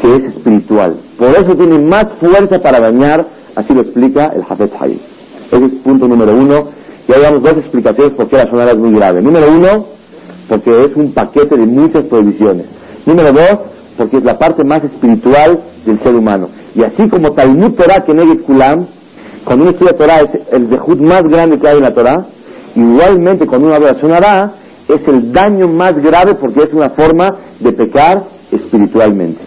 que 0.00 0.14
es 0.14 0.24
espiritual. 0.26 0.94
Por 1.18 1.30
eso 1.30 1.56
tiene 1.56 1.80
más 1.80 2.12
fuerza 2.20 2.60
para 2.60 2.78
dañar, 2.78 3.26
así 3.56 3.74
lo 3.74 3.80
explica 3.80 4.26
el 4.26 4.42
Hafez 4.48 4.70
Hayy. 4.80 5.15
Ese 5.50 5.64
es 5.64 5.72
punto 5.82 6.08
número 6.08 6.32
uno. 6.34 6.68
Y 7.08 7.20
damos 7.20 7.42
dos 7.42 7.56
explicaciones 7.58 8.14
por 8.14 8.28
qué 8.28 8.36
la 8.36 8.50
sonara 8.50 8.72
es 8.72 8.78
muy 8.78 8.90
grave. 8.90 9.22
Número 9.22 9.50
uno, 9.50 9.86
porque 10.48 10.70
es 10.78 10.96
un 10.96 11.12
paquete 11.12 11.56
de 11.56 11.66
muchas 11.66 12.04
prohibiciones. 12.06 12.66
Número 13.04 13.32
dos, 13.32 13.60
porque 13.96 14.18
es 14.18 14.24
la 14.24 14.38
parte 14.38 14.64
más 14.64 14.82
espiritual 14.84 15.60
del 15.84 16.00
ser 16.00 16.14
humano. 16.14 16.48
Y 16.74 16.82
así 16.82 17.08
como 17.08 17.30
Talmud 17.30 17.72
Torah 17.74 18.04
que 18.04 18.42
Kulam, 18.42 18.86
cuando 19.44 19.64
uno 19.64 19.70
estudia 19.70 19.96
Torah 19.96 20.20
es 20.20 20.52
el 20.52 20.68
dejud 20.68 21.00
más 21.00 21.22
grande 21.22 21.58
que 21.58 21.68
hay 21.68 21.76
en 21.76 21.82
la 21.84 21.92
Torah, 21.92 22.26
igualmente 22.74 23.46
cuando 23.46 23.68
uno 23.68 23.76
habla 23.76 23.94
Sonará 23.94 24.52
es 24.88 25.06
el 25.08 25.32
daño 25.32 25.68
más 25.68 25.96
grave 25.96 26.34
porque 26.34 26.64
es 26.64 26.72
una 26.72 26.90
forma 26.90 27.28
de 27.60 27.72
pecar 27.72 28.24
espiritualmente. 28.50 29.40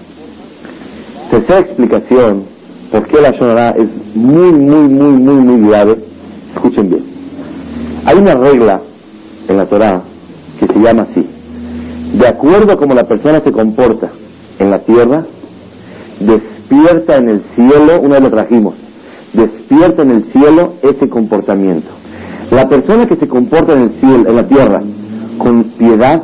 Tercera 1.29 1.60
explicación, 1.60 2.46
por 2.91 3.08
qué 3.08 3.22
la 3.22 3.34
Sonará 3.34 3.69
es 3.72 3.89
muy, 4.15 4.51
muy, 4.51 4.89
muy, 4.89 5.13
muy, 5.13 5.36
muy 5.36 5.69
grave. 5.69 5.98
Escuchen 6.55 6.89
bien. 6.89 7.03
Hay 8.05 8.15
una 8.17 8.34
regla 8.34 8.81
en 9.48 9.58
la 9.58 9.65
Torah 9.65 10.01
que 10.60 10.67
se 10.67 10.79
llama 10.79 11.03
así. 11.03 11.25
De 12.17 12.27
acuerdo 12.27 12.74
a 12.74 12.77
cómo 12.77 12.96
la 12.96 13.03
persona 13.03 13.39
se 13.41 13.51
comporta 13.51 14.10
en 14.58 14.69
la 14.69 14.79
tierra, 14.79 15.25
despierta 16.19 17.17
en 17.17 17.29
el 17.29 17.41
cielo, 17.55 18.01
una 18.01 18.15
vez 18.15 18.24
lo 18.24 18.29
trajimos, 18.31 18.75
despierta 19.34 20.01
en 20.01 20.12
el 20.12 20.24
cielo 20.31 20.74
ese 20.81 21.08
comportamiento. 21.08 21.88
La 22.51 22.67
persona 22.67 23.05
que 23.05 23.15
se 23.15 23.27
comporta 23.27 23.74
en 23.74 23.81
el 23.84 23.89
cielo, 24.00 24.27
en 24.27 24.36
la 24.36 24.48
tierra, 24.48 24.81
con 25.38 25.63
piedad, 25.77 26.24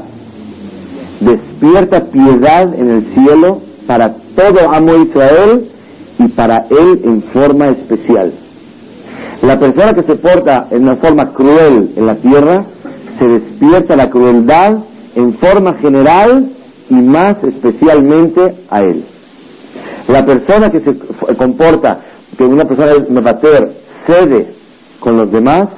despierta 1.20 2.06
piedad 2.06 2.74
en 2.74 2.90
el 2.90 3.06
cielo 3.14 3.62
para 3.86 4.10
todo 4.36 4.74
amo 4.74 4.96
Israel 5.04 5.70
y 6.20 6.28
para 6.30 6.66
él 6.70 7.02
en 7.04 7.22
forma 7.24 7.68
especial. 7.68 8.34
La 9.42 9.60
persona 9.60 9.94
que 9.94 10.04
se 10.04 10.16
porta 10.16 10.68
en 10.72 10.84
una 10.84 10.96
forma 10.96 11.34
cruel 11.34 11.92
en 11.96 12.06
la 12.06 12.16
tierra, 12.16 12.66
se 13.20 13.28
despierta 13.28 13.96
la 13.96 14.10
crueldad 14.10 14.80
en 15.16 15.34
forma 15.36 15.76
general 15.76 16.50
y 16.90 16.96
más 16.96 17.44
especialmente 17.44 18.56
a 18.70 18.82
él. 18.82 19.06
La 20.08 20.26
persona 20.26 20.70
que 20.70 20.80
se 20.80 21.36
comporta, 21.36 22.00
que 22.38 22.44
una 22.44 22.66
persona 22.66 22.92
es 22.92 23.10
mevater, 23.10 23.72
cede 24.06 24.48
con 25.00 25.18
los 25.18 25.32
demás, 25.32 25.70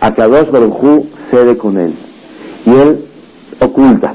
a 0.00 0.12
Kadosh 0.12 0.50
Baruj 0.50 1.04
cede 1.30 1.56
con 1.56 1.78
él. 1.78 1.94
Y 2.66 2.70
él 2.70 3.04
oculta. 3.60 4.12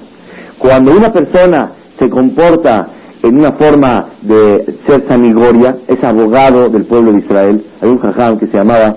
Cuando 0.59 0.91
una 0.91 1.11
persona 1.11 1.71
se 1.97 2.09
comporta 2.09 2.87
en 3.23 3.35
una 3.37 3.53
forma 3.53 4.05
de 4.21 4.75
ser 4.85 5.07
sanigoria, 5.07 5.77
es 5.87 6.03
abogado 6.03 6.69
del 6.69 6.85
pueblo 6.85 7.11
de 7.11 7.19
Israel. 7.19 7.63
Hay 7.81 7.89
un 7.89 7.99
jajam 7.99 8.37
que 8.37 8.47
se 8.47 8.57
llamaba 8.57 8.95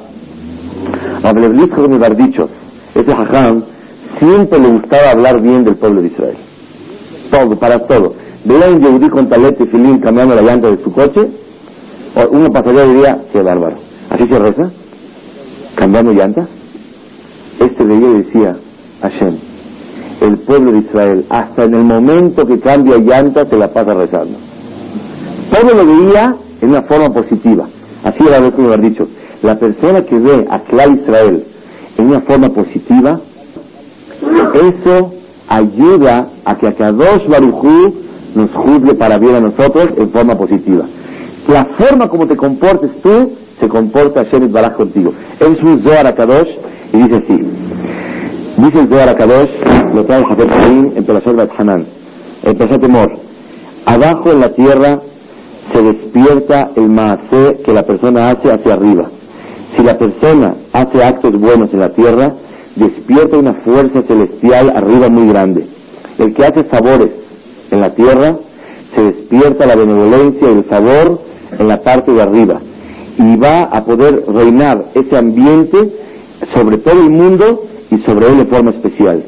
Bardicho. 1.22 2.48
Ese 2.94 3.14
jajam 3.14 3.62
siempre 4.18 4.58
le 4.58 4.68
gustaba 4.68 5.10
hablar 5.10 5.40
bien 5.40 5.64
del 5.64 5.76
pueblo 5.76 6.02
de 6.02 6.08
Israel. 6.08 6.36
Todo, 7.30 7.56
para 7.58 7.78
todo. 7.78 8.14
Veía 8.44 8.68
un 8.68 8.80
yehudí 8.80 9.08
con 9.08 9.28
talete 9.28 9.64
y 9.64 9.66
filín 9.66 9.98
cambiando 9.98 10.34
la 10.34 10.42
llanta 10.42 10.68
de 10.68 10.76
su 10.76 10.92
coche, 10.92 11.28
uno 12.30 12.50
pasaría 12.50 12.84
y 12.84 12.88
diría, 12.88 13.18
qué 13.32 13.42
bárbaro. 13.42 13.76
¿Así 14.10 14.26
se 14.26 14.38
reza? 14.38 14.70
¿Cambiando 15.76 16.12
llantas? 16.12 16.48
Este 17.60 17.84
veía 17.84 18.08
y 18.08 18.14
decía, 18.18 18.56
Hashem, 19.02 19.38
el 20.20 20.38
pueblo 20.38 20.72
de 20.72 20.78
Israel, 20.78 21.24
hasta 21.28 21.64
en 21.64 21.74
el 21.74 21.84
momento 21.84 22.46
que 22.46 22.60
cambia 22.60 22.98
llantas, 22.98 23.48
se 23.48 23.56
la 23.56 23.68
pasa 23.68 23.94
rezando. 23.94 24.38
Todo 25.50 25.74
lo 25.74 25.86
veía 25.86 26.34
en 26.60 26.70
una 26.70 26.82
forma 26.82 27.10
positiva. 27.12 27.66
Así 28.04 28.22
era 28.26 28.38
lo 28.38 28.54
que 28.54 28.62
me 28.62 28.76
dicho. 28.76 29.08
La 29.42 29.54
persona 29.54 30.02
que 30.02 30.18
ve 30.18 30.46
a 30.48 30.60
Clar 30.60 30.90
Israel 30.92 31.44
en 31.96 32.06
una 32.06 32.20
forma 32.20 32.50
positiva, 32.50 33.20
eso 34.54 35.12
ayuda 35.48 36.28
a 36.44 36.54
que 36.56 36.68
a 36.68 36.72
Kadosh 36.72 37.26
Baruchú 37.26 37.94
nos 38.34 38.52
juzgue 38.52 38.94
para 38.94 39.18
bien 39.18 39.36
a 39.36 39.40
nosotros 39.40 39.92
en 39.96 40.10
forma 40.10 40.36
positiva. 40.36 40.84
La 41.48 41.64
forma 41.64 42.08
como 42.08 42.26
te 42.26 42.36
comportes 42.36 42.90
tú, 43.02 43.32
se 43.58 43.68
comporta 43.68 44.24
Hashem 44.24 44.52
Baraj 44.52 44.76
contigo. 44.76 45.12
Es 45.38 45.60
un 45.62 45.82
Zohar 45.82 46.06
a 46.06 46.14
Kadosh 46.14 46.50
y 46.92 46.98
dice 46.98 47.16
así. 47.16 47.79
Dice 48.60 48.78
el 48.78 48.88
Zohar 48.88 49.08
a 49.08 49.14
Kadosh, 49.14 49.50
lo 49.94 50.04
trae 50.04 50.22
Jafet 50.22 50.50
Haim 50.50 50.92
en 50.94 51.04
Perashat 51.04 51.34
Bat 51.34 51.50
Hanan, 51.58 51.86
Perashat 52.42 52.78
Temor. 52.78 53.10
Abajo 53.86 54.32
en 54.32 54.38
la 54.38 54.52
tierra 54.52 55.00
se 55.72 55.80
despierta 55.80 56.70
el 56.76 56.90
maasé 56.90 57.62
que 57.64 57.72
la 57.72 57.84
persona 57.84 58.28
hace 58.28 58.52
hacia 58.52 58.74
arriba. 58.74 59.08
Si 59.74 59.82
la 59.82 59.96
persona 59.96 60.56
hace 60.74 61.02
actos 61.02 61.40
buenos 61.40 61.72
en 61.72 61.80
la 61.80 61.88
tierra, 61.94 62.34
despierta 62.76 63.38
una 63.38 63.54
fuerza 63.54 64.02
celestial 64.02 64.68
arriba 64.76 65.08
muy 65.08 65.28
grande. 65.28 65.66
El 66.18 66.34
que 66.34 66.44
hace 66.44 66.64
favores 66.64 67.12
en 67.70 67.80
la 67.80 67.94
tierra, 67.94 68.36
se 68.94 69.02
despierta 69.02 69.64
la 69.64 69.74
benevolencia 69.74 70.48
y 70.50 70.56
el 70.58 70.64
favor 70.64 71.18
en 71.58 71.66
la 71.66 71.78
parte 71.78 72.12
de 72.12 72.20
arriba. 72.20 72.60
Y 73.16 73.36
va 73.38 73.70
a 73.72 73.80
poder 73.84 74.22
reinar 74.28 74.84
ese 74.94 75.16
ambiente 75.16 75.78
sobre 76.52 76.76
todo 76.76 77.00
el 77.00 77.10
mundo 77.10 77.69
y 77.90 77.98
sobre 77.98 78.28
él 78.28 78.36
de 78.38 78.46
forma 78.46 78.70
especial. 78.70 79.22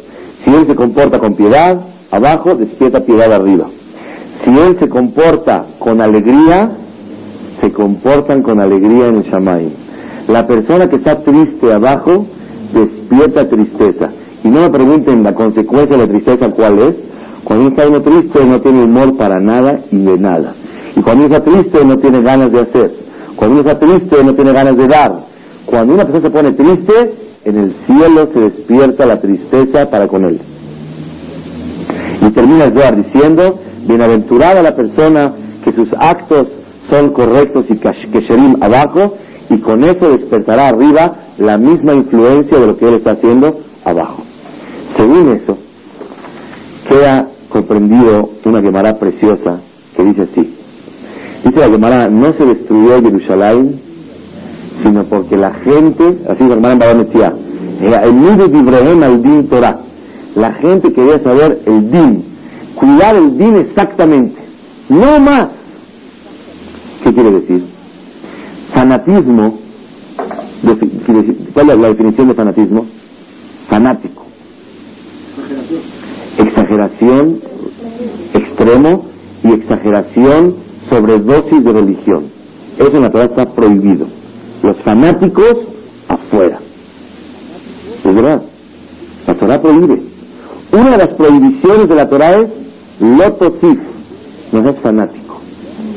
Si 0.44 0.50
él 0.50 0.66
se 0.66 0.74
comporta 0.74 1.18
con 1.18 1.34
piedad, 1.34 1.80
abajo, 2.10 2.54
despierta 2.54 3.00
piedad 3.00 3.32
arriba. 3.32 3.66
Si 4.44 4.50
él 4.50 4.76
se 4.78 4.88
comporta 4.88 5.66
con 5.78 6.00
alegría, 6.00 6.70
se 7.60 7.72
comportan 7.72 8.42
con 8.42 8.60
alegría 8.60 9.06
en 9.08 9.16
el 9.16 9.22
Shamay. 9.22 9.72
La 10.28 10.46
persona 10.46 10.88
que 10.88 10.96
está 10.96 11.22
triste 11.22 11.72
abajo, 11.72 12.26
despierta 12.72 13.48
tristeza. 13.48 14.10
Y 14.44 14.48
no 14.48 14.60
me 14.62 14.70
pregunten 14.70 15.22
la 15.22 15.34
consecuencia 15.34 15.96
de 15.96 16.02
la 16.02 16.08
tristeza 16.08 16.48
cuál 16.50 16.78
es. 16.88 16.96
Cuando 17.44 17.66
uno 17.66 17.70
está 17.70 17.88
uno 17.88 18.00
triste 18.02 18.44
no 18.46 18.60
tiene 18.60 18.84
humor 18.84 19.16
para 19.16 19.40
nada 19.40 19.80
y 19.90 19.96
de 19.96 20.16
nada. 20.16 20.54
Y 20.96 21.02
cuando 21.02 21.24
uno 21.24 21.34
está 21.34 21.44
triste 21.48 21.84
no 21.84 21.96
tiene 21.96 22.20
ganas 22.20 22.52
de 22.52 22.60
hacer. 22.60 22.90
Cuando 23.36 23.60
uno 23.60 23.68
está 23.68 23.78
triste 23.78 24.24
no 24.24 24.34
tiene 24.34 24.52
ganas 24.52 24.76
de 24.76 24.86
dar. 24.86 25.12
Cuando 25.66 25.94
una 25.94 26.04
persona 26.04 26.28
se 26.28 26.30
pone 26.30 26.52
triste, 26.52 27.14
en 27.44 27.56
el 27.56 27.74
cielo 27.86 28.26
se 28.32 28.40
despierta 28.40 29.06
la 29.06 29.20
tristeza 29.20 29.90
para 29.90 30.06
con 30.06 30.24
él. 30.24 30.40
Y 32.20 32.30
termina 32.30 32.66
el 32.66 32.72
Zohar 32.72 32.96
diciendo, 32.96 33.58
bienaventurada 33.86 34.62
la 34.62 34.76
persona 34.76 35.32
que 35.64 35.72
sus 35.72 35.92
actos 35.92 36.48
son 36.88 37.12
correctos 37.12 37.66
y 37.68 37.76
kesherim 37.76 38.56
abajo, 38.60 39.16
y 39.50 39.58
con 39.58 39.82
eso 39.84 40.08
despertará 40.08 40.68
arriba 40.68 41.16
la 41.38 41.58
misma 41.58 41.94
influencia 41.94 42.58
de 42.58 42.66
lo 42.66 42.76
que 42.76 42.86
él 42.86 42.94
está 42.94 43.12
haciendo 43.12 43.50
abajo. 43.84 44.22
Según 44.96 45.32
eso, 45.34 45.58
queda 46.88 47.28
comprendido 47.48 48.30
una 48.44 48.62
quemará 48.62 48.94
preciosa 48.98 49.60
que 49.96 50.04
dice 50.04 50.22
así. 50.22 50.56
Dice 51.44 51.58
la 51.58 51.66
Gemara, 51.66 52.08
no 52.08 52.32
se 52.32 52.44
destruyó 52.44 53.02
Jerusalén, 53.02 53.80
sino 54.82 55.04
porque 55.04 55.36
la 55.36 55.52
gente, 55.52 56.18
así 56.28 56.44
la 56.44 56.54
hermana 56.54 56.94
decía, 56.94 57.32
el 57.80 58.50
de 58.52 58.58
Ibrahim 58.58 59.02
al 59.02 59.22
din 59.22 59.48
Torah. 59.48 59.80
La 60.34 60.52
gente 60.54 60.92
quería 60.92 61.18
saber 61.18 61.60
el 61.66 61.90
din, 61.90 62.24
cuidar 62.74 63.16
el 63.16 63.36
din 63.36 63.56
exactamente, 63.56 64.40
no 64.88 65.20
más. 65.20 65.48
¿Qué 67.04 67.12
quiere 67.12 67.32
decir? 67.32 67.64
Fanatismo, 68.72 69.58
¿cuál 71.52 71.70
es 71.70 71.78
la 71.78 71.88
definición 71.88 72.28
de 72.28 72.34
fanatismo? 72.34 72.86
Fanático. 73.68 74.22
Exageración, 76.38 77.40
extremo 78.32 79.04
y 79.44 79.52
exageración 79.52 80.54
sobre 80.88 81.18
dosis 81.18 81.62
de 81.64 81.72
religión. 81.72 82.24
Eso 82.78 82.96
en 82.96 83.02
la 83.02 83.10
Torah 83.10 83.26
está 83.26 83.44
prohibido. 83.44 84.21
Los 84.62 84.76
fanáticos 84.82 85.56
afuera. 86.08 86.58
Es 88.04 88.14
verdad. 88.14 88.42
La 89.26 89.34
Torah 89.34 89.60
prohíbe. 89.60 90.02
Una 90.72 90.90
de 90.92 90.96
las 90.98 91.12
prohibiciones 91.14 91.88
de 91.88 91.94
la 91.94 92.08
Torah 92.08 92.32
es 92.32 92.50
lotosif. 93.00 93.78
No 94.52 94.62
seas 94.62 94.78
fanático. 94.80 95.40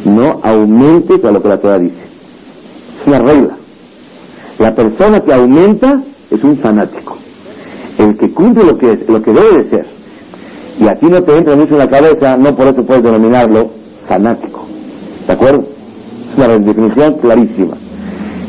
No 0.05 0.39
aumentes 0.43 1.23
a 1.23 1.31
lo 1.31 1.41
que 1.41 1.47
la 1.47 1.57
Torah 1.59 1.79
dice. 1.79 2.03
Es 3.01 3.07
una 3.07 3.19
regla. 3.19 3.57
La 4.59 4.73
persona 4.73 5.21
que 5.21 5.33
aumenta 5.33 6.01
es 6.31 6.43
un 6.43 6.57
fanático. 6.57 7.17
El 7.97 8.17
que 8.17 8.33
cumple 8.33 8.63
lo 8.63 8.77
que 8.77 8.91
es, 8.93 9.07
lo 9.07 9.21
que 9.21 9.31
debe 9.31 9.63
de 9.63 9.69
ser. 9.69 9.85
Y 10.79 10.87
a 10.87 10.93
ti 10.99 11.05
no 11.05 11.21
te 11.23 11.37
entra 11.37 11.55
mucho 11.55 11.73
en 11.73 11.79
la 11.79 11.89
cabeza, 11.89 12.35
no 12.35 12.55
por 12.55 12.67
eso 12.67 12.83
puedes 12.83 13.03
denominarlo 13.03 13.63
fanático. 14.07 14.65
¿De 15.25 15.33
acuerdo? 15.33 15.65
Es 16.31 16.37
una 16.37 16.57
definición 16.57 17.13
clarísima. 17.19 17.77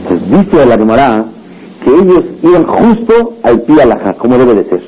Entonces 0.09 0.31
dice 0.31 0.67
la 0.67 0.77
Gemara 0.77 1.25
que 1.83 1.91
ellos 1.91 2.25
iban 2.43 2.65
justo 2.65 3.35
al 3.43 3.61
pie 3.63 3.83
alajá, 3.83 4.13
como 4.19 4.39
debe 4.39 4.55
de 4.55 4.65
ser. 4.65 4.81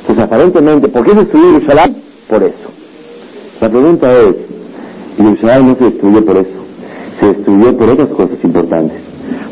Entonces 0.00 0.24
aparentemente, 0.24 0.88
¿por 0.88 1.04
qué 1.04 1.10
se 1.10 1.18
destruyó 1.20 1.52
Jerusalén? 1.52 1.96
Por 2.28 2.42
eso. 2.42 2.68
La 3.60 3.68
pregunta 3.68 4.08
es, 4.08 4.36
Jerusalén 5.16 5.68
no 5.68 5.74
se 5.76 5.84
destruyó 5.84 6.24
por 6.24 6.38
eso, 6.38 6.60
se 7.20 7.26
destruyó 7.26 7.76
por 7.76 7.88
otras 7.90 8.08
cosas 8.08 8.44
importantes, 8.44 9.00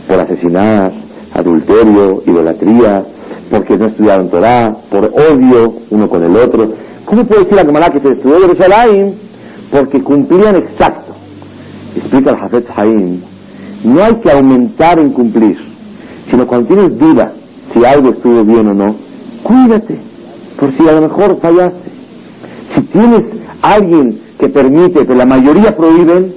por 0.08 0.20
asesinar, 0.20 0.92
adulterio, 1.34 2.22
idolatría, 2.26 3.04
porque 3.48 3.76
no 3.76 3.86
estudiaron 3.86 4.28
Torah, 4.28 4.76
por 4.90 5.04
odio 5.04 5.74
uno 5.90 6.08
con 6.08 6.24
el 6.24 6.36
otro. 6.36 6.72
¿Cómo 7.04 7.24
puede 7.24 7.42
decir 7.42 7.56
la 7.56 7.64
Gemara 7.64 7.90
que 7.90 8.00
se 8.00 8.08
destruyó 8.08 8.40
Jerusalén? 8.40 9.14
Porque 9.70 10.00
cumplían 10.00 10.56
exacto. 10.56 11.14
Explica 11.94 12.30
el 12.30 12.36
Hafez 12.36 12.66
Haim, 12.76 13.20
no 13.84 14.02
hay 14.02 14.14
que 14.16 14.30
aumentar 14.30 14.98
en 14.98 15.10
cumplir, 15.10 15.56
sino 16.26 16.46
cuando 16.46 16.68
tienes 16.68 16.98
duda 16.98 17.32
si 17.72 17.84
algo 17.84 18.10
estuvo 18.10 18.44
bien 18.44 18.66
o 18.68 18.74
no, 18.74 18.96
cuídate, 19.42 19.98
por 20.58 20.72
si 20.72 20.88
a 20.88 20.92
lo 20.92 21.02
mejor 21.02 21.38
fallaste. 21.40 21.90
Si 22.74 22.82
tienes 22.82 23.24
alguien 23.62 24.20
que 24.38 24.48
permite, 24.48 25.06
que 25.06 25.14
la 25.14 25.26
mayoría 25.26 25.76
prohíben, 25.76 26.34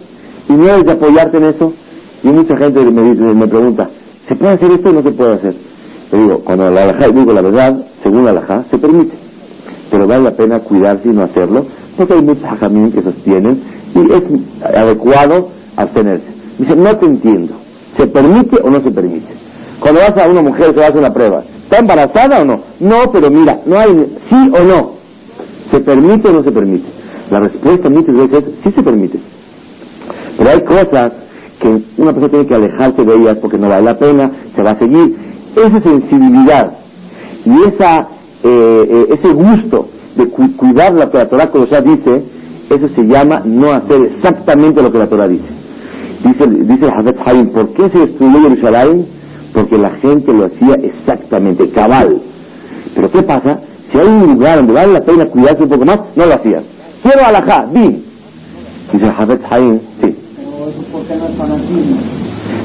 y 0.49 0.53
no 0.53 0.65
debes 0.65 0.85
de 0.85 0.91
apoyarte 0.91 1.37
en 1.37 1.45
eso, 1.45 1.73
y 2.23 2.27
mucha 2.29 2.55
gente 2.57 2.83
me, 2.85 3.09
dice, 3.09 3.33
me 3.33 3.47
pregunta, 3.47 3.89
¿se 4.27 4.35
puede 4.35 4.53
hacer 4.53 4.71
esto 4.71 4.89
o 4.89 4.93
no 4.93 5.01
se 5.01 5.11
puede 5.11 5.33
hacer? 5.33 5.55
Le 6.11 6.19
digo, 6.19 6.37
cuando 6.43 6.69
la 6.69 6.83
alajá, 6.83 7.07
digo 7.07 7.33
la 7.33 7.41
verdad, 7.41 7.85
según 8.01 8.25
la 8.25 8.31
alajá, 8.31 8.63
se 8.69 8.77
permite. 8.77 9.13
Pero 9.89 10.07
vale 10.07 10.23
la 10.23 10.31
pena 10.31 10.59
cuidarse 10.59 11.09
y 11.09 11.11
no 11.11 11.23
hacerlo, 11.23 11.65
porque 11.97 12.13
hay 12.13 12.21
muchos 12.21 12.45
hajamín 12.45 12.91
que 12.91 13.01
sostienen, 13.01 13.61
y 13.95 14.13
es 14.13 14.23
adecuado 14.63 15.49
abstenerse. 15.75 16.32
Dice, 16.57 16.75
no 16.75 16.95
te 16.97 17.05
entiendo. 17.05 17.53
¿Se 17.97 18.07
permite 18.07 18.59
o 18.61 18.69
no 18.69 18.79
se 18.79 18.91
permite? 18.91 19.33
Cuando 19.79 20.01
vas 20.01 20.17
a 20.17 20.29
una 20.29 20.41
mujer 20.41 20.73
que 20.73 20.79
va 20.79 20.87
a 20.87 20.97
una 20.97 21.13
prueba, 21.13 21.43
¿está 21.63 21.79
embarazada 21.79 22.41
o 22.41 22.45
no? 22.45 22.55
No, 22.79 23.11
pero 23.11 23.29
mira, 23.29 23.59
no 23.65 23.79
hay 23.79 23.89
sí 24.29 24.49
o 24.53 24.63
no. 24.63 24.91
¿Se 25.69 25.79
permite 25.79 26.29
o 26.29 26.33
no 26.33 26.43
se 26.43 26.51
permite? 26.51 26.87
La 27.29 27.39
respuesta 27.39 27.89
muchas 27.89 28.15
veces 28.15 28.45
es 28.47 28.63
sí 28.63 28.71
se 28.71 28.83
permite. 28.83 29.19
Pero 30.37 30.49
hay 30.49 30.59
cosas 30.59 31.13
que 31.59 31.67
una 31.97 32.11
persona 32.11 32.29
tiene 32.29 32.45
que 32.45 32.55
alejarse 32.55 33.03
de 33.03 33.13
ellas 33.13 33.37
porque 33.39 33.57
no 33.57 33.69
vale 33.69 33.83
la 33.83 33.95
pena, 33.95 34.31
se 34.55 34.61
va 34.61 34.71
a 34.71 34.75
seguir. 34.75 35.17
Esa 35.55 35.79
sensibilidad 35.79 36.73
y 37.45 37.67
esa, 37.67 38.07
eh, 38.43 38.83
eh, 38.89 39.05
ese 39.13 39.29
gusto 39.33 39.87
de 40.15 40.27
cuidar 40.27 40.93
lo 40.93 41.09
que 41.09 41.17
la 41.17 41.27
Torah 41.27 41.51
ya 41.69 41.81
dice, 41.81 42.23
eso 42.69 42.89
se 42.89 43.03
llama 43.03 43.41
no 43.45 43.71
hacer 43.71 44.01
exactamente 44.03 44.81
lo 44.81 44.91
que 44.91 44.97
la 44.97 45.07
Torah 45.07 45.27
dice. 45.27 45.62
Dice, 46.23 46.47
dice 46.47 46.85
el 46.85 46.91
Hafez 46.91 47.17
Haim, 47.25 47.49
¿por 47.49 47.73
qué 47.73 47.89
se 47.89 47.99
destruyó 47.99 48.41
Jerusalén? 48.41 49.05
Porque 49.53 49.77
la 49.77 49.91
gente 49.91 50.33
lo 50.33 50.45
hacía 50.45 50.75
exactamente, 50.81 51.69
cabal. 51.69 52.21
Pero 52.95 53.11
¿qué 53.11 53.23
pasa? 53.23 53.59
Si 53.91 53.97
hay 53.99 54.07
un 54.07 54.33
lugar 54.33 54.57
donde 54.57 54.73
vale 54.73 54.93
la 54.93 55.01
pena 55.01 55.25
cuidarse 55.25 55.63
un 55.63 55.69
poco 55.69 55.85
más, 55.85 55.99
no 56.15 56.25
lo 56.25 56.33
hacían. 56.33 56.63
Quiero 57.01 57.25
alajá, 57.25 57.65
di. 57.71 58.03
Dice 58.93 59.05
el 59.05 59.11
Hafez 59.11 59.41
Haim, 59.49 59.79
sí. 60.01 60.15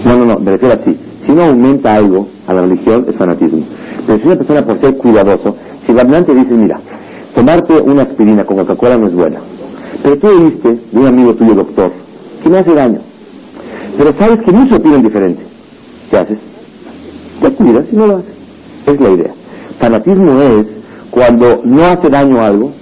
No, 0.04 0.16
no, 0.16 0.24
no, 0.24 0.38
me 0.38 0.52
refiero 0.52 0.74
así. 0.74 0.96
Si 1.26 1.32
no 1.32 1.42
aumenta 1.42 1.96
algo 1.96 2.28
a 2.46 2.54
la 2.54 2.62
religión, 2.62 3.04
es 3.08 3.16
fanatismo. 3.16 3.64
Pero 4.06 4.18
si 4.18 4.26
una 4.26 4.36
persona 4.36 4.62
por 4.62 4.78
ser 4.78 4.96
cuidadoso, 4.96 5.56
si 5.84 5.92
el 5.92 6.24
te 6.24 6.34
dice, 6.34 6.54
mira, 6.54 6.80
tomarte 7.34 7.74
una 7.74 8.02
aspirina 8.02 8.44
con 8.44 8.56
Coca-Cola 8.58 8.96
no 8.96 9.06
es 9.08 9.14
buena. 9.14 9.40
Pero 10.02 10.16
tú 10.16 10.28
oíste 10.28 10.68
de 10.92 10.98
un 10.98 11.08
amigo 11.08 11.34
tuyo, 11.34 11.54
doctor, 11.54 11.92
que 12.42 12.48
no 12.48 12.58
hace 12.58 12.72
daño. 12.72 13.07
Pero 13.98 14.12
sabes 14.12 14.40
que 14.42 14.52
muchos 14.52 14.78
opinan 14.78 15.02
diferente. 15.02 15.42
¿Qué 16.08 16.16
haces? 16.16 16.38
Te 17.42 17.50
cuidas 17.50 17.84
y 17.92 17.96
no 17.96 18.06
lo 18.06 18.16
haces. 18.18 18.34
Es 18.86 19.00
la 19.00 19.10
idea. 19.10 19.32
Fanatismo 19.80 20.40
es 20.40 20.68
cuando 21.10 21.60
no 21.64 21.84
hace 21.84 22.08
daño 22.08 22.40
a 22.40 22.46
algo. 22.46 22.72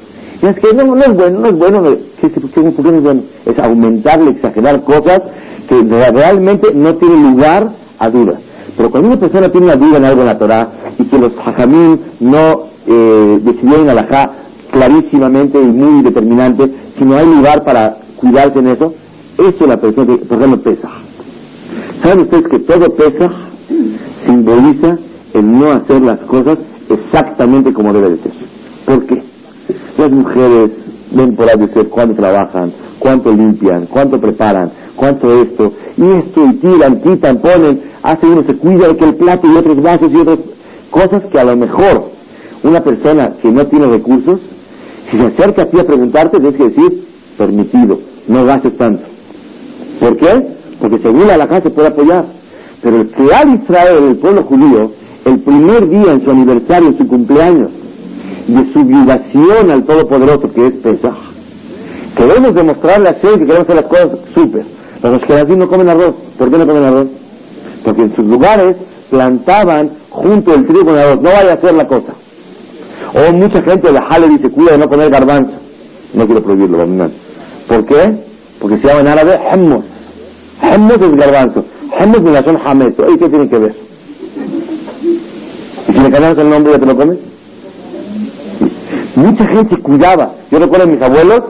Y 0.42 0.46
es 0.46 0.58
que 0.58 0.74
no, 0.74 0.84
no 0.84 1.02
es 1.02 1.16
bueno, 1.16 1.40
no 1.40 1.48
es 1.48 1.58
bueno. 1.58 1.82
¿Qué, 2.20 2.28
qué, 2.28 2.40
qué, 2.54 2.60
no 2.60 2.68
es 2.68 3.02
bueno? 3.02 3.22
Es 3.46 3.58
aumentarle, 3.58 4.32
exagerar 4.32 4.82
cosas 4.82 5.22
que 5.66 5.82
realmente 5.82 6.74
no 6.74 6.94
tienen 6.96 7.30
lugar 7.30 7.70
a 7.98 8.10
dudas. 8.10 8.42
Pero 8.76 8.90
cuando 8.90 9.08
una 9.08 9.18
persona 9.18 9.50
tiene 9.50 9.68
una 9.68 9.76
duda 9.76 9.96
en 9.96 10.04
algo 10.04 10.20
en 10.20 10.26
la 10.26 10.38
Torah 10.38 10.68
y 10.98 11.04
que 11.04 11.18
los 11.18 11.32
hajamim 11.38 11.98
no 12.20 12.64
eh, 12.86 13.40
decidieron 13.42 13.88
alajá 13.88 14.32
clarísimamente 14.70 15.58
y 15.58 15.72
muy 15.72 16.02
determinante, 16.02 16.70
si 16.94 17.04
no 17.06 17.16
hay 17.16 17.26
lugar 17.26 17.64
para 17.64 17.96
cuidarse 18.16 18.58
en 18.58 18.66
eso, 18.68 18.92
eso 19.38 19.66
la 19.66 19.78
persona, 19.78 20.14
por 20.28 20.38
ejemplo, 20.38 20.62
pesa. 20.62 21.05
¿Saben 22.06 22.22
ustedes 22.22 22.46
que 22.46 22.58
todo 22.60 22.86
pesa 22.94 23.28
simboliza 24.24 24.96
el 25.34 25.52
no 25.52 25.72
hacer 25.72 26.00
las 26.02 26.20
cosas 26.20 26.56
exactamente 26.88 27.72
como 27.72 27.92
debe 27.92 28.10
de 28.10 28.18
ser? 28.18 28.32
¿Por 28.84 29.06
qué? 29.06 29.24
Las 29.98 30.12
mujeres 30.12 30.70
ven 31.10 31.34
por 31.34 31.50
ahí 31.50 31.58
cuánto 31.90 32.14
trabajan, 32.14 32.72
cuánto 33.00 33.32
limpian, 33.32 33.86
cuánto 33.86 34.20
preparan, 34.20 34.70
cuánto 34.94 35.34
esto, 35.42 35.64
y 35.96 36.08
esto, 36.12 36.44
y 36.48 36.54
tiran, 36.58 37.00
quitan, 37.00 37.38
ponen, 37.38 37.80
hace 38.04 38.26
uno, 38.26 38.44
se 38.44 38.54
cuida 38.54 38.86
de 38.86 38.96
que 38.96 39.04
el 39.04 39.16
plato 39.16 39.48
y 39.48 39.56
otros 39.56 39.82
vasos 39.82 40.08
y 40.12 40.16
otras 40.16 40.38
cosas 40.92 41.24
que 41.24 41.40
a 41.40 41.44
lo 41.44 41.56
mejor 41.56 42.04
una 42.62 42.84
persona 42.84 43.32
que 43.42 43.50
no 43.50 43.66
tiene 43.66 43.88
recursos, 43.88 44.38
si 45.10 45.18
se 45.18 45.26
acerca 45.26 45.62
a 45.62 45.66
ti 45.66 45.80
a 45.80 45.82
preguntarte, 45.82 46.38
tienes 46.38 46.56
que 46.56 46.68
decir, 46.68 47.04
permitido, 47.36 47.98
no 48.28 48.44
gastes 48.44 48.76
tanto. 48.76 49.02
¿Por 49.98 50.16
qué? 50.18 50.56
Porque 50.80 50.98
según 50.98 51.26
la 51.26 51.48
casa 51.48 51.62
se 51.62 51.70
puede 51.70 51.88
apoyar. 51.88 52.24
Pero 52.82 52.96
el 52.98 53.10
al 53.34 53.54
Israel, 53.54 54.04
el 54.08 54.16
pueblo 54.16 54.42
judío, 54.44 54.90
el 55.24 55.40
primer 55.40 55.88
día 55.88 56.12
en 56.12 56.20
su 56.20 56.30
aniversario, 56.30 56.88
en 56.88 56.98
su 56.98 57.06
cumpleaños, 57.06 57.70
de 58.46 58.64
su 58.72 58.84
violación 58.84 59.70
al 59.70 59.84
Todopoderoso, 59.84 60.52
que 60.52 60.66
es 60.66 60.74
Pesach, 60.76 61.16
queremos 62.16 62.54
demostrarle 62.54 63.08
a 63.08 63.14
Hashem 63.14 63.40
que 63.40 63.46
queremos 63.46 63.68
hacer 63.68 63.76
las 63.76 63.86
cosas 63.86 64.18
súper. 64.34 64.64
Los 65.02 65.22
así 65.22 65.54
no 65.54 65.68
comen 65.68 65.88
arroz. 65.88 66.16
¿Por 66.38 66.50
qué 66.50 66.58
no 66.58 66.66
comen 66.66 66.84
arroz? 66.84 67.08
Porque 67.84 68.02
en 68.02 68.16
sus 68.16 68.26
lugares 68.26 68.76
plantaban 69.10 69.90
junto 70.10 70.54
el 70.54 70.66
trigo 70.66 70.86
con 70.86 70.98
arroz. 70.98 71.20
No 71.22 71.30
vaya 71.30 71.50
a 71.50 71.54
hacer 71.54 71.74
la 71.74 71.86
cosa. 71.86 72.12
O 73.14 73.36
mucha 73.36 73.62
gente 73.62 73.88
de 73.88 73.92
la 73.92 74.06
dice, 74.30 74.50
cuida 74.50 74.72
de 74.72 74.78
no 74.78 74.88
comer 74.88 75.10
garbanzo. 75.10 75.52
No 76.14 76.24
quiero 76.24 76.42
prohibirlo, 76.42 76.78
¿Por 77.68 77.84
qué? 77.84 78.18
Porque 78.60 78.78
se 78.78 78.88
llama 78.88 79.00
en 79.00 79.08
árabe 79.08 79.40
hemos. 79.52 79.95
Hemos 80.62 81.00
es 81.00 81.14
garbanzo. 81.14 81.64
De 81.98 82.30
la 82.30 82.42
zona 82.42 82.60
hamet. 82.64 82.98
¿Y 82.98 83.18
qué 83.18 83.28
tiene 83.28 83.48
que 83.48 83.58
ver? 83.58 83.74
le 86.02 86.10
cambiamos 86.10 86.38
el 86.38 86.48
nombre 86.48 86.72
ya 86.72 86.78
te 86.78 86.86
lo 86.86 86.96
comes. 86.96 87.18
Mucha 89.16 89.46
gente 89.46 89.76
cuidaba. 89.82 90.32
Yo 90.50 90.58
recuerdo 90.58 90.84
a 90.84 90.88
mis 90.88 91.00
abuelos 91.00 91.42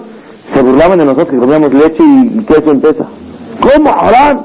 se 0.55 0.63
burlaban 0.63 0.99
de 0.99 1.05
nosotros 1.05 1.31
que 1.31 1.39
comíamos 1.39 1.73
leche 1.75 2.03
y, 2.03 2.45
queso 2.45 2.71
en 2.71 2.81
pesa. 2.81 3.07
¿Cómo 3.61 3.91
ahora? 3.91 4.45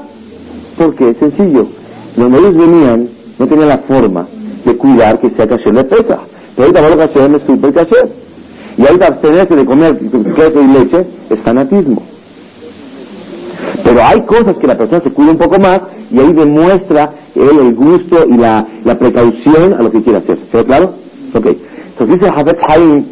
Porque 0.76 1.08
es 1.08 1.16
sencillo. 1.18 1.66
Donde 2.16 2.38
ellos 2.38 2.56
venían 2.56 3.08
no 3.38 3.46
tenían 3.46 3.68
la 3.68 3.78
forma 3.78 4.26
de 4.64 4.76
cuidar 4.76 5.18
que 5.20 5.30
sea 5.30 5.46
caché 5.46 5.70
de 5.70 5.84
pesa. 5.84 6.20
Pero 6.56 6.68
ahorita 6.68 6.88
lo 6.88 6.96
caché 6.96 7.24
es 7.24 7.42
súper 7.42 7.72
caché. 7.72 7.96
Y 8.76 8.86
ahorita 8.86 9.06
abstenerse 9.06 9.54
de 9.54 9.64
comer 9.64 9.98
queso 9.98 10.60
y 10.60 10.66
leche 10.66 11.06
es 11.30 11.40
fanatismo. 11.40 12.02
Pero 13.84 14.00
hay 14.00 14.24
cosas 14.26 14.56
que 14.58 14.66
la 14.66 14.76
persona 14.76 15.00
se 15.00 15.10
cuida 15.10 15.32
un 15.32 15.38
poco 15.38 15.56
más 15.60 15.82
y 16.10 16.18
ahí 16.18 16.32
demuestra 16.32 17.10
él 17.34 17.58
el 17.58 17.74
gusto 17.74 18.18
y 18.28 18.36
la, 18.36 18.64
la 18.84 18.98
precaución 18.98 19.74
a 19.74 19.82
lo 19.82 19.90
que 19.90 20.02
quiere 20.02 20.18
hacer. 20.18 20.38
¿Está 20.38 20.64
claro? 20.64 20.94
Ok. 21.34 21.46
Entonces 21.92 22.20
dice 22.20 22.32
Hafez 22.34 22.58
Haim, 22.68 23.04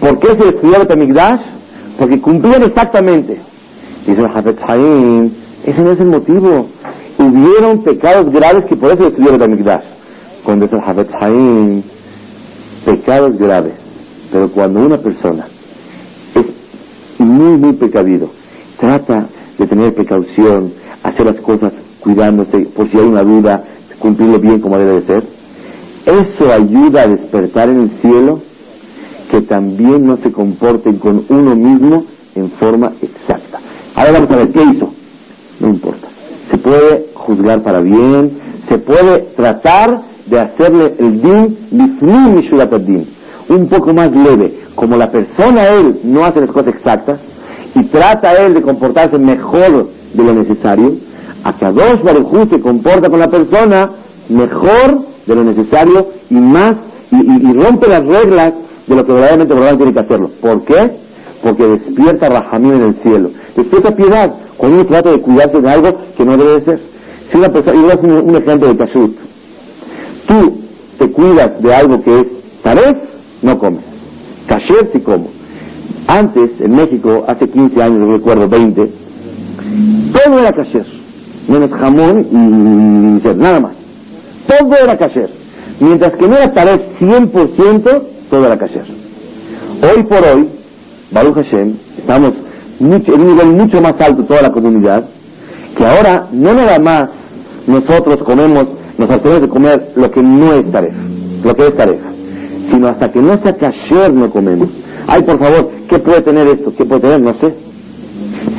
¿por 0.00 0.18
qué 0.18 0.28
se 0.36 0.44
destruyó 0.44 0.76
el 0.82 0.88
Tamigdash? 0.88 1.40
Porque 1.98 2.20
cumplían 2.20 2.62
exactamente. 2.62 3.38
Dice 4.06 4.22
Hafez 4.22 4.56
Haim, 4.68 5.30
ese 5.64 5.82
no 5.82 5.92
es 5.92 6.00
el 6.00 6.08
motivo. 6.08 6.68
Hubieron 7.18 7.82
pecados 7.82 8.30
graves 8.30 8.64
que 8.66 8.76
por 8.76 8.92
eso 8.92 9.04
destruyeron 9.04 9.40
el 9.40 9.48
Tamigdash. 9.48 9.84
Cuando 10.44 10.66
dice 10.66 10.76
Hafez 10.84 11.08
Haim, 11.20 11.82
pecados 12.84 13.38
graves. 13.38 13.74
Pero 14.32 14.48
cuando 14.50 14.80
una 14.80 14.98
persona 14.98 15.46
es 16.34 16.46
muy, 17.18 17.58
muy 17.58 17.72
precavido, 17.74 18.30
trata 18.78 19.26
de 19.60 19.66
tener 19.66 19.94
precaución, 19.94 20.72
hacer 21.02 21.26
las 21.26 21.38
cosas 21.40 21.74
cuidándose, 22.00 22.60
por 22.74 22.88
si 22.88 22.98
hay 22.98 23.04
una 23.04 23.22
duda, 23.22 23.62
cumplirlo 23.98 24.38
bien 24.38 24.58
como 24.58 24.78
debe 24.78 24.94
de 24.94 25.02
ser, 25.02 25.22
eso 26.06 26.50
ayuda 26.50 27.02
a 27.02 27.08
despertar 27.08 27.68
en 27.68 27.82
el 27.82 27.90
cielo 28.00 28.40
que 29.30 29.42
también 29.42 30.06
no 30.06 30.16
se 30.16 30.32
comporten 30.32 30.96
con 30.96 31.24
uno 31.28 31.54
mismo 31.54 32.04
en 32.34 32.50
forma 32.52 32.92
exacta. 33.02 33.60
Ahora 33.94 34.12
vamos 34.12 34.30
a 34.30 34.36
ver 34.36 34.50
qué 34.50 34.62
hizo. 34.62 34.92
No 35.60 35.68
importa. 35.68 36.08
Se 36.50 36.56
puede 36.56 37.08
juzgar 37.12 37.62
para 37.62 37.82
bien, 37.82 38.30
se 38.66 38.78
puede 38.78 39.20
tratar 39.36 40.00
de 40.26 40.40
hacerle 40.40 40.94
el 40.98 41.20
din 41.20 41.58
din, 41.70 43.06
un 43.50 43.68
poco 43.68 43.92
más 43.92 44.10
leve, 44.10 44.54
como 44.74 44.96
la 44.96 45.10
persona 45.10 45.68
él 45.68 46.00
no 46.04 46.24
hace 46.24 46.40
las 46.40 46.50
cosas 46.50 46.74
exactas 46.74 47.20
y 47.74 47.84
trata 47.84 48.32
él 48.34 48.54
de 48.54 48.62
comportarse 48.62 49.18
mejor 49.18 49.88
de 50.12 50.22
lo 50.22 50.34
necesario, 50.34 50.94
a 51.44 51.56
que 51.56 51.66
dos 51.66 52.02
Baruj 52.02 52.48
se 52.50 52.60
comporta 52.60 53.08
con 53.08 53.18
la 53.18 53.28
persona 53.28 53.90
mejor 54.28 55.06
de 55.26 55.34
lo 55.34 55.44
necesario 55.44 56.08
y 56.28 56.34
más, 56.34 56.72
y, 57.10 57.52
rompe 57.52 57.88
las 57.88 58.04
reglas 58.04 58.54
de 58.86 58.94
lo 58.94 59.04
que 59.04 59.12
verdaderamente 59.12 59.54
Borrán 59.54 59.76
tiene 59.76 59.92
que 59.92 60.00
hacerlo. 60.00 60.30
¿Por 60.40 60.64
qué? 60.64 60.76
Porque 61.42 61.66
despierta 61.66 62.28
Rahamín 62.28 62.72
en 62.72 62.82
el 62.82 62.94
cielo. 62.96 63.30
Despierta 63.56 63.94
piedad 63.94 64.32
cuando 64.56 64.78
uno 64.78 64.86
trata 64.86 65.10
de 65.10 65.20
cuidarse 65.20 65.60
de 65.60 65.70
algo 65.70 65.88
que 66.16 66.24
no 66.24 66.36
debe 66.36 66.60
ser. 66.62 66.80
Si 67.30 67.38
una 67.38 67.48
persona, 67.48 67.78
y 67.78 67.82
voy 67.82 67.90
a 67.90 67.94
hacer 67.94 68.10
un, 68.10 68.36
ejemplo 68.36 68.68
de 68.68 68.76
Kashut. 68.76 69.16
Tú 70.26 70.60
te 70.98 71.10
cuidas 71.10 71.62
de 71.62 71.74
algo 71.74 72.02
que 72.02 72.20
es 72.20 72.28
taref, 72.62 72.98
no 73.42 73.58
comes. 73.58 73.84
Kasher 74.46 74.90
sí 74.92 75.00
como. 75.00 75.39
Antes, 76.10 76.60
en 76.60 76.74
México, 76.74 77.24
hace 77.28 77.46
15 77.46 77.80
años, 77.80 78.00
no 78.00 78.16
recuerdo, 78.16 78.48
20, 78.48 78.82
todo 80.12 80.40
era 80.40 80.52
kasher. 80.52 80.84
Menos 81.46 81.70
jamón 81.70 82.26
y, 82.32 83.28
nada 83.38 83.60
más. 83.60 83.74
Todo 84.48 84.74
era 84.82 84.98
kasher. 84.98 85.30
Mientras 85.78 86.16
que 86.16 86.26
no 86.26 86.36
era 86.36 86.52
taref 86.52 86.82
100%, 87.00 88.02
todo 88.28 88.44
era 88.44 88.58
kasher. 88.58 88.86
Hoy 89.82 90.02
por 90.02 90.18
hoy, 90.18 90.48
Baruch 91.12 91.36
Hashem, 91.36 91.74
estamos 91.98 92.32
en 92.80 92.92
un 92.92 93.26
nivel 93.28 93.52
mucho 93.52 93.80
más 93.80 94.00
alto 94.00 94.24
toda 94.24 94.42
la 94.42 94.50
comunidad, 94.50 95.04
que 95.76 95.84
ahora 95.84 96.26
no 96.32 96.52
nada 96.54 96.78
más 96.80 97.08
nosotros 97.68 98.20
comemos, 98.24 98.64
nos 98.98 99.08
hacemos 99.08 99.42
de 99.42 99.48
comer 99.48 99.92
lo 99.94 100.10
que 100.10 100.22
no 100.22 100.54
es 100.54 100.70
taref, 100.72 100.92
lo 101.44 101.54
que 101.54 101.68
es 101.68 101.76
taref, 101.76 102.02
sino 102.68 102.88
hasta 102.88 103.08
que 103.08 103.22
no 103.22 103.38
sea 103.38 103.54
kasher 103.54 104.12
no 104.12 104.28
comemos. 104.28 104.70
Ay, 105.12 105.22
por 105.22 105.40
favor, 105.40 105.68
¿qué 105.88 105.98
puede 105.98 106.20
tener 106.22 106.46
esto? 106.46 106.72
¿Qué 106.76 106.84
puede 106.84 107.00
tener? 107.00 107.20
No 107.20 107.34
sé. 107.34 107.52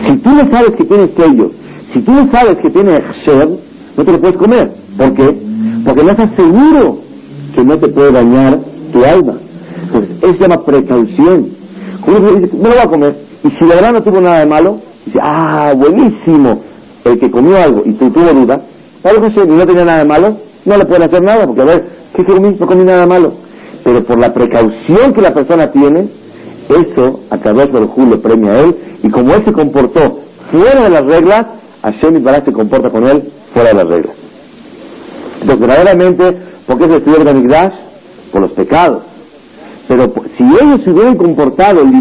Si 0.06 0.18
tú 0.18 0.32
no 0.32 0.46
sabes 0.52 0.76
que 0.76 0.84
tiene 0.84 1.08
sello, 1.08 1.50
si 1.94 2.02
tú 2.02 2.12
no 2.12 2.30
sabes 2.30 2.58
que 2.58 2.70
tiene 2.70 3.00
kasher, 3.00 3.48
no 3.96 4.04
te 4.04 4.12
lo 4.12 4.20
puedes 4.20 4.36
comer. 4.36 4.70
¿Por 4.98 5.14
qué? 5.14 5.30
Porque 5.86 6.04
no 6.04 6.12
estás 6.12 6.36
seguro 6.36 6.98
que 7.56 7.64
no 7.64 7.78
te 7.78 7.88
puede 7.88 8.12
dañar 8.12 8.60
tu 8.92 9.02
alma. 9.06 9.36
Entonces, 9.82 10.18
eso 10.22 10.34
se 10.34 10.40
llama 10.40 10.66
precaución. 10.66 11.52
Uno 12.06 12.32
dice, 12.34 12.58
no 12.58 12.64
lo 12.64 12.76
voy 12.76 12.84
a 12.84 12.88
comer. 12.90 13.16
Y 13.46 13.50
si 13.52 13.66
de 13.66 13.76
verdad 13.76 13.94
no 13.94 14.02
tuvo 14.02 14.20
nada 14.20 14.40
de 14.42 14.46
malo, 14.46 14.78
dice, 15.06 15.20
ah, 15.22 15.74
buenísimo. 15.74 16.64
El 17.06 17.18
que 17.18 17.32
comió 17.32 17.56
algo 17.56 17.84
y 17.86 17.94
tuvo 17.94 18.34
duda, 18.34 18.62
algo 19.06 19.22
que 19.22 19.46
no 19.46 19.66
tenía 19.66 19.86
nada 19.86 20.00
de 20.00 20.06
malo, 20.06 20.36
no 20.66 20.78
le 20.78 20.86
pueden 20.86 21.04
hacer 21.04 21.24
nada, 21.24 21.46
porque 21.46 21.62
a 21.62 21.66
ver, 21.66 21.86
¿qué 22.14 22.26
comí? 22.26 22.58
No 22.60 22.68
comí 22.68 22.84
nada 22.84 23.08
malo. 23.08 23.32
Pero 23.86 24.04
por 24.04 24.20
la 24.20 24.34
precaución 24.34 25.14
que 25.14 25.22
la 25.22 25.34
persona 25.34 25.72
tiene, 25.72 26.21
eso 26.76 27.22
a 27.30 27.38
través 27.38 27.72
del 27.72 27.90
le 28.10 28.18
premia 28.18 28.52
a 28.52 28.58
él, 28.62 28.76
y 29.04 29.10
como 29.10 29.34
él 29.34 29.44
se 29.46 29.52
comportó 29.52 30.20
fuera 30.52 30.84
de 30.84 30.90
las 30.90 31.06
reglas, 31.06 31.46
Hashem 31.82 32.18
y 32.18 32.22
se 32.46 32.54
comporta 32.54 32.90
con 32.90 33.08
él 33.08 33.32
fuera 33.54 33.70
de 33.70 33.76
las 33.76 33.88
reglas. 33.88 34.16
Entonces, 35.42 35.60
verdaderamente, 35.60 36.38
¿por 36.68 36.78
qué 36.78 36.88
se 36.88 36.96
estudió 36.98 37.18
el 37.18 37.36
Migdash? 37.36 37.74
Por 38.32 38.42
los 38.42 38.52
pecados. 38.52 39.04
Pero 39.88 40.14
si 40.38 40.44
ellos 40.44 40.82
se 40.84 40.92
hubieran 40.92 41.18
comportado 41.18 41.84
y 41.84 41.96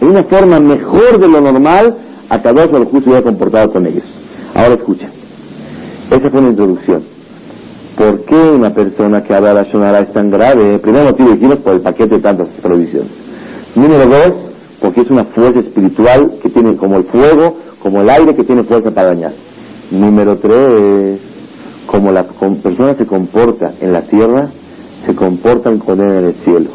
en 0.00 0.08
una 0.08 0.24
forma 0.24 0.58
mejor 0.58 1.18
de 1.18 1.28
lo 1.28 1.40
normal, 1.40 1.94
a 2.28 2.42
cada 2.42 2.66
uno 2.66 2.84
se 2.90 2.96
hubiera 2.98 3.22
comportado 3.22 3.70
con 3.72 3.86
ellos. 3.86 4.04
Ahora 4.54 4.74
escuchen. 4.74 5.10
Esa 6.10 6.30
fue 6.30 6.40
una 6.40 6.50
introducción. 6.50 7.15
¿Por 7.96 8.24
qué 8.26 8.36
una 8.36 8.70
persona 8.70 9.22
que 9.22 9.34
habla 9.34 9.54
la 9.54 9.62
Shonara 9.62 10.00
es 10.00 10.12
tan 10.12 10.30
grave? 10.30 10.78
Primero 10.80 11.06
motivo 11.06 11.30
dijimos 11.30 11.60
por 11.60 11.74
el 11.74 11.80
paquete 11.80 12.16
de 12.16 12.20
tantas 12.20 12.48
provisiones. 12.60 13.10
Número 13.74 14.04
dos, 14.04 14.50
porque 14.80 15.00
es 15.00 15.10
una 15.10 15.24
fuerza 15.24 15.60
espiritual 15.60 16.34
que 16.42 16.50
tiene 16.50 16.76
como 16.76 16.96
el 16.96 17.04
fuego, 17.04 17.56
como 17.82 18.02
el 18.02 18.10
aire 18.10 18.34
que 18.34 18.44
tiene 18.44 18.64
fuerza 18.64 18.90
para 18.90 19.08
dañar. 19.08 19.32
Número 19.90 20.36
tres, 20.36 21.20
como 21.86 22.12
la 22.12 22.24
persona 22.24 22.94
se 22.94 23.06
comporta 23.06 23.72
en 23.80 23.92
la 23.92 24.02
tierra, 24.02 24.50
se 25.06 25.14
comportan 25.14 25.78
con 25.78 25.98
él 26.00 26.18
en 26.18 26.24
el 26.26 26.34
cielo. 26.34 26.70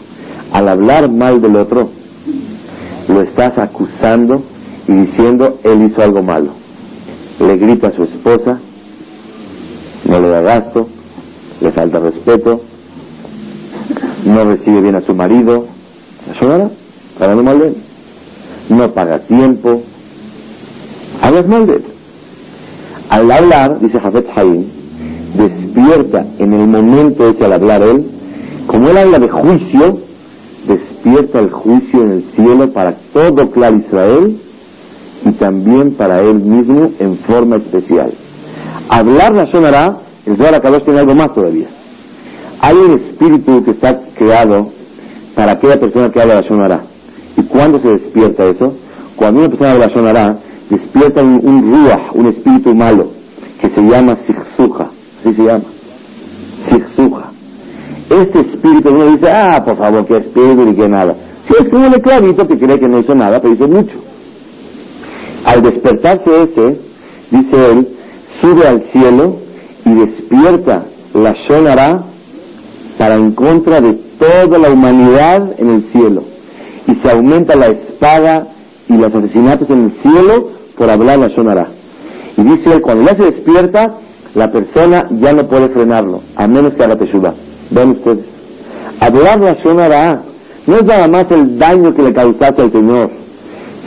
Al 0.52 0.70
hablar 0.70 1.08
mal 1.12 1.40
del 1.40 1.56
otro, 1.56 1.90
lo 3.08 3.22
estás 3.22 3.60
acusando 3.60 4.42
y 4.88 4.94
diciendo, 4.94 5.60
él 5.64 5.84
hizo 5.84 6.02
algo 6.02 6.24
malo. 6.24 6.50
Le 7.40 7.56
grita 7.58 7.90
a 7.90 7.92
su 7.92 8.04
esposa, 8.04 8.60
no 10.06 10.20
le 10.20 10.28
da 10.28 10.42
gasto, 10.42 10.88
le 11.62 11.72
falta 11.72 12.00
respeto, 12.00 12.62
no 14.26 14.46
recibe 14.46 14.82
bien 14.82 14.96
a 14.96 15.02
su 15.02 15.14
marido, 15.14 15.66
¿eso 16.32 16.72
Hablando 17.20 17.44
mal 17.44 17.60
de 17.60 17.68
él. 17.68 17.76
No 18.70 18.88
paga 18.94 19.20
tiempo, 19.20 19.84
hablas 21.22 21.48
mal 21.48 21.68
de 21.68 21.74
él. 21.74 21.84
Al 23.10 23.32
hablar, 23.32 23.80
dice 23.80 24.00
Jafet 24.00 24.28
Haim, 24.36 24.66
despierta 25.36 26.26
en 26.40 26.54
el 26.54 26.68
momento 26.68 27.28
ese 27.28 27.46
al 27.46 27.54
hablar 27.54 27.84
él, 27.84 28.06
como 28.66 28.90
él 28.90 28.98
habla 28.98 29.20
de 29.20 29.30
juicio, 29.30 30.00
despierta 30.68 31.40
el 31.40 31.52
juicio 31.52 32.04
en 32.04 32.12
el 32.12 32.24
cielo 32.32 32.72
para 32.72 32.96
todo 33.14 33.52
Clar 33.52 33.76
Israel 33.76 34.40
y 35.26 35.32
también 35.34 35.92
para 35.96 36.22
él 36.22 36.36
mismo 36.36 36.92
en 37.00 37.18
forma 37.18 37.58
especial. 37.58 38.14
Hablar 38.90 39.36
la 39.36 39.46
sonará, 39.46 39.98
el 40.26 40.38
Zohar 40.38 40.62
Kadosh 40.62 40.84
tiene 40.84 41.00
algo 41.00 41.16
más 41.16 41.34
todavía. 41.34 41.68
Hay 42.60 42.76
un 42.76 42.92
espíritu 42.92 43.64
que 43.64 43.72
está 43.72 44.00
creado 44.16 44.70
para 45.36 45.54
aquella 45.54 45.78
persona 45.78 46.12
que 46.12 46.22
habla 46.22 46.36
la 46.36 46.44
sonará. 46.44 46.82
¿Y 47.38 47.44
cuándo 47.44 47.80
se 47.80 47.90
despierta 47.90 48.46
eso? 48.46 48.76
Cuando 49.16 49.40
una 49.40 49.50
persona 49.50 49.72
habla 49.72 49.88
la 49.88 49.94
sonará, 49.94 50.38
despierta 50.70 51.22
un, 51.22 51.40
un 51.44 51.88
un 52.14 52.28
espíritu 52.28 52.74
malo, 52.76 53.12
que 53.60 53.70
se 53.70 53.82
llama 53.82 54.16
Siksuja, 54.28 54.90
así 55.20 55.34
se 55.34 55.44
llama, 55.44 55.64
Siksuja. 56.70 57.32
Este 58.10 58.42
espíritu 58.42 58.90
uno 58.90 59.12
dice, 59.12 59.30
ah, 59.32 59.64
por 59.64 59.78
favor, 59.78 60.06
qué 60.06 60.18
espíritu 60.18 60.70
y 60.70 60.76
qué 60.76 60.88
nada. 60.88 61.16
Si 61.48 61.54
es 61.60 61.70
como 61.70 61.88
un 61.88 61.94
clavito 61.94 62.48
que 62.48 62.58
cree 62.58 62.80
que 62.80 62.88
no 62.88 63.00
hizo 63.00 63.16
nada, 63.16 63.40
pero 63.42 63.54
hizo 63.54 63.68
mucho. 63.68 63.98
Al 65.46 65.62
despertarse 65.62 66.30
ese, 66.44 66.80
dice 67.32 67.58
él, 67.72 67.88
sube 68.40 68.68
al 68.68 68.82
cielo 68.92 69.41
y 69.86 69.94
despierta 69.94 70.86
la 71.14 71.34
Shonara 71.34 72.04
para 72.98 73.16
en 73.16 73.32
contra 73.32 73.82
de 73.82 73.94
toda 74.20 74.58
la 74.58 74.70
humanidad 74.72 75.60
en 75.60 75.70
el 75.70 75.84
cielo. 75.92 76.24
Y 76.88 76.96
se 76.96 77.10
aumenta 77.10 77.56
la 77.56 77.68
espada 77.68 78.48
y 78.88 78.94
los 78.94 79.14
asesinatos 79.14 79.70
en 79.70 79.86
el 79.86 79.92
cielo 80.02 80.50
por 80.78 80.90
hablar 80.90 81.20
la 81.20 81.28
Shonara. 81.30 81.68
Y 82.38 82.44
dice 82.44 82.74
él, 82.74 82.82
cuando 82.82 83.06
ya 83.06 83.16
se 83.16 83.24
despierta, 83.24 83.94
la 84.36 84.52
persona 84.52 85.08
ya 85.12 85.32
no 85.32 85.46
puede 85.48 85.70
frenarlo, 85.70 86.22
a 86.36 86.48
menos 86.48 86.74
que 86.74 86.84
haga 86.84 86.96
teshuva. 86.96 87.34
Ven 87.70 87.92
ustedes. 87.92 88.26
Hablar 89.00 89.40
la 89.42 89.54
Shonara 89.54 90.22
no 90.68 90.76
es 90.76 90.86
nada 90.86 91.08
más 91.08 91.30
el 91.32 91.58
daño 91.58 91.94
que 91.94 92.04
le 92.04 92.14
causaste 92.14 92.62
al 92.62 92.72
Señor, 92.72 93.10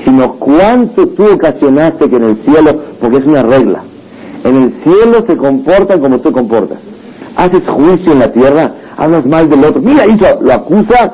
sino 0.04 0.34
cuánto 0.34 1.06
tú 1.06 1.24
ocasionaste 1.32 2.08
que 2.08 2.16
en 2.16 2.24
el 2.24 2.36
cielo, 2.38 2.80
porque 3.00 3.18
es 3.18 3.26
una 3.26 3.42
regla, 3.42 3.84
en 4.44 4.56
el 4.56 4.72
cielo 4.82 5.24
se 5.26 5.36
comportan 5.36 6.00
como 6.00 6.20
tú 6.20 6.30
comportas. 6.30 6.78
Haces 7.36 7.64
juicio 7.66 8.12
en 8.12 8.18
la 8.20 8.30
tierra, 8.30 8.70
hablas 8.96 9.26
mal 9.26 9.48
del 9.48 9.64
otro, 9.64 9.80
mira, 9.80 10.04
hizo, 10.12 10.26
lo 10.42 10.52
acusas, 10.52 11.12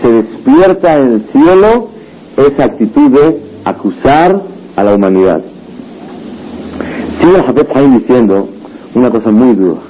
se 0.00 0.08
despierta 0.08 0.94
en 0.94 1.08
el 1.08 1.20
cielo 1.32 1.88
esa 2.36 2.64
actitud 2.64 3.10
de 3.10 3.40
acusar 3.64 4.40
a 4.76 4.84
la 4.84 4.94
humanidad. 4.94 5.42
Sigue 7.20 7.36
el 7.36 7.42
Jafet 7.42 7.76
Haim 7.76 7.98
diciendo 7.98 8.48
una 8.94 9.10
cosa 9.10 9.30
muy 9.30 9.54
dura. 9.54 9.80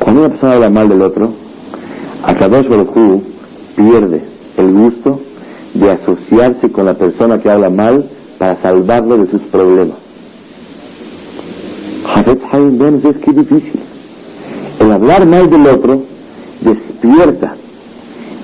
Cuando 0.00 0.22
una 0.22 0.30
persona 0.30 0.54
habla 0.54 0.70
mal 0.70 0.88
del 0.88 1.02
otro, 1.02 1.32
Akadosh 2.24 2.68
Baruj 2.68 3.22
pierde 3.76 4.22
el 4.56 4.72
gusto 4.72 5.20
de 5.74 5.90
asociarse 5.90 6.70
con 6.70 6.86
la 6.86 6.94
persona 6.94 7.38
que 7.38 7.50
habla 7.50 7.70
mal 7.70 8.04
para 8.38 8.56
salvarlo 8.56 9.18
de 9.18 9.26
sus 9.26 9.42
problemas. 9.42 10.03
Jafet 12.24 12.42
Haim, 12.52 12.80
es 13.04 13.16
que 13.18 13.32
difícil. 13.32 13.80
El 14.80 14.92
hablar 14.92 15.26
mal 15.26 15.50
del 15.50 15.66
otro 15.66 16.02
despierta 16.62 17.54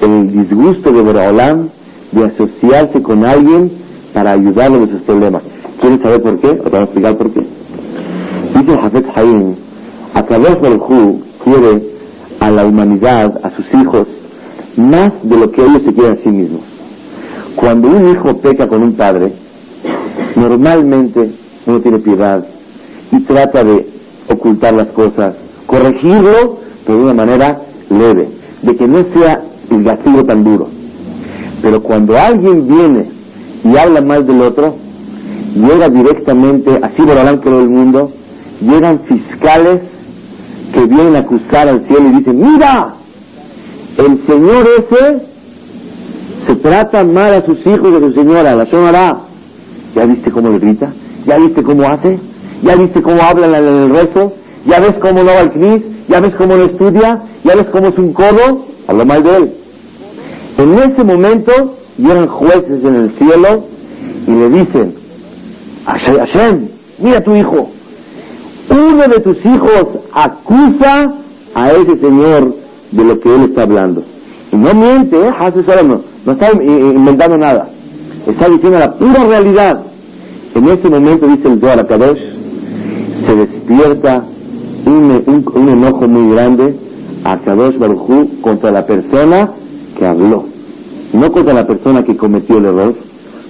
el 0.03 0.31
disgusto 0.33 0.93
de 0.93 1.03
Boraholam 1.03 1.69
de 2.12 2.25
asociarse 2.25 3.03
con 3.03 3.25
alguien 3.25 3.73
para 4.12 4.35
ayudarlo 4.35 4.81
de 4.81 4.93
sus 4.93 5.03
problemas. 5.03 5.43
¿Quieren 5.81 6.01
saber 6.01 6.23
por 6.23 6.38
qué? 6.40 6.49
Os 6.49 6.64
vamos 6.64 6.81
a 6.81 6.83
explicar 6.83 7.16
por 7.16 7.33
qué. 7.33 7.40
Dice 8.59 8.73
Hafez 8.83 9.07
Haim, 9.14 9.55
a 10.12 10.23
través 10.25 10.61
del 10.61 10.75
Hu 10.75 11.23
quiere 11.43 11.83
a 12.38 12.51
la 12.51 12.66
humanidad, 12.66 13.40
a 13.43 13.51
sus 13.51 13.66
hijos, 13.75 14.07
más 14.77 15.23
de 15.23 15.37
lo 15.37 15.51
que 15.51 15.62
ellos 15.62 15.85
se 15.85 15.93
quieren 15.93 16.12
a 16.12 16.16
sí 16.16 16.29
mismos. 16.29 16.62
Cuando 17.57 17.88
un 17.88 18.11
hijo 18.11 18.37
peca 18.38 18.66
con 18.69 18.83
un 18.83 18.93
padre, 18.95 19.33
normalmente 20.37 21.31
uno 21.66 21.81
tiene 21.81 21.99
piedad 22.01 22.45
y 23.12 23.20
trata 23.20 23.62
de 23.64 23.87
ocultar 24.29 24.75
las 24.75 24.88
cosas, 24.88 25.37
corregirlo, 25.66 26.59
pero 26.85 26.99
de 26.99 27.05
una 27.05 27.14
manera 27.14 27.61
leve, 27.88 28.29
de 28.62 28.77
que 28.77 28.87
no 28.87 29.03
sea 29.12 29.42
el 29.70 29.85
castigo 29.85 30.25
tan 30.25 30.44
duro. 30.44 30.68
Pero 31.62 31.83
cuando 31.83 32.16
alguien 32.16 32.66
viene 32.66 33.07
y 33.64 33.77
habla 33.77 34.01
mal 34.01 34.27
del 34.27 34.40
otro, 34.40 34.75
llega 35.55 35.88
directamente, 35.88 36.79
así 36.83 37.03
Borolán 37.03 37.38
creó 37.38 37.61
el 37.61 37.68
mundo, 37.68 38.12
llegan 38.61 39.01
fiscales 39.01 39.83
que 40.73 40.85
vienen 40.87 41.16
a 41.16 41.20
acusar 41.20 41.68
al 41.68 41.83
cielo 41.83 42.09
y 42.09 42.16
dicen, 42.18 42.38
mira, 42.38 42.94
el 43.99 44.27
señor 44.27 44.66
ese 44.79 45.31
se 46.46 46.57
trata 46.57 47.05
mal 47.05 47.35
a 47.35 47.42
sus 47.42 47.59
hijos 47.66 47.92
y 47.92 47.96
a 47.96 48.01
su 48.01 48.12
señora, 48.14 48.55
la 48.55 48.64
señora, 48.64 49.18
¿ya 49.94 50.05
viste 50.07 50.31
cómo 50.31 50.49
le 50.49 50.59
grita? 50.59 50.92
¿Ya 51.27 51.37
viste 51.37 51.62
cómo 51.62 51.83
hace? 51.87 52.18
¿Ya 52.62 52.77
viste 52.77 53.03
cómo 53.03 53.23
habla 53.23 53.46
en 53.46 53.66
el 53.66 53.90
rezo? 53.90 54.33
¿Ya 54.66 54.77
ves 54.81 54.99
cómo 55.01 55.23
no 55.23 55.33
va 55.33 55.40
al 55.40 55.53
CNIS? 55.53 56.09
¿Ya 56.09 56.20
ves 56.20 56.35
cómo 56.35 56.57
no 56.57 56.64
estudia? 56.64 57.23
¿Ya 57.44 57.55
ves 57.57 57.66
cómo 57.68 57.88
es 57.88 57.99
un 57.99 58.12
codo? 58.12 58.66
Habla 58.87 59.05
mal 59.05 59.23
de 59.23 59.37
él. 59.37 59.53
En 60.59 60.73
ese 60.75 61.03
momento 61.05 61.53
llegan 61.96 62.27
jueces 62.27 62.85
en 62.85 62.94
el 62.94 63.11
cielo 63.12 63.64
y 64.27 64.31
le 64.33 64.51
dicen, 64.51 64.94
Hashem, 65.87 66.68
mira 66.99 67.20
tu 67.23 67.35
hijo, 67.35 67.70
uno 68.70 69.09
de 69.09 69.20
tus 69.20 69.44
hijos 69.44 69.87
acusa 70.12 71.14
a 71.55 71.68
ese 71.70 71.96
señor 71.96 72.55
de 72.90 73.05
lo 73.05 73.18
que 73.18 73.35
él 73.35 73.44
está 73.44 73.62
hablando. 73.62 74.03
Y 74.53 74.57
no 74.57 74.75
miente, 74.75 75.16
¿eh? 75.16 75.31
no, 75.85 76.03
no 76.27 76.33
está 76.33 76.53
inventando 76.53 77.38
nada. 77.38 77.68
Está 78.27 78.49
diciendo 78.49 78.79
la 78.79 78.92
pura 78.92 79.25
realidad. 79.25 79.83
En 80.55 80.68
ese 80.68 80.88
momento, 80.88 81.27
dice 81.27 81.49
el 81.49 81.61
Zohar 81.61 81.87
Kadosh, 81.87 82.20
se 83.27 83.35
despierta 83.35 84.25
un, 84.87 85.45
un, 85.55 85.69
enojo 85.69 86.09
muy 86.09 86.35
grande 86.35 86.75
a 87.25 87.39
Kadosh 87.39 87.79
Baruj 87.79 88.41
contra 88.41 88.71
la 88.71 88.87
persona 88.87 89.51
que 89.99 90.07
habló. 90.07 90.45
No 91.13 91.31
contra 91.33 91.55
la 91.55 91.67
persona 91.67 92.03
que 92.05 92.17
cometió 92.17 92.59
el 92.59 92.67
error, 92.67 92.95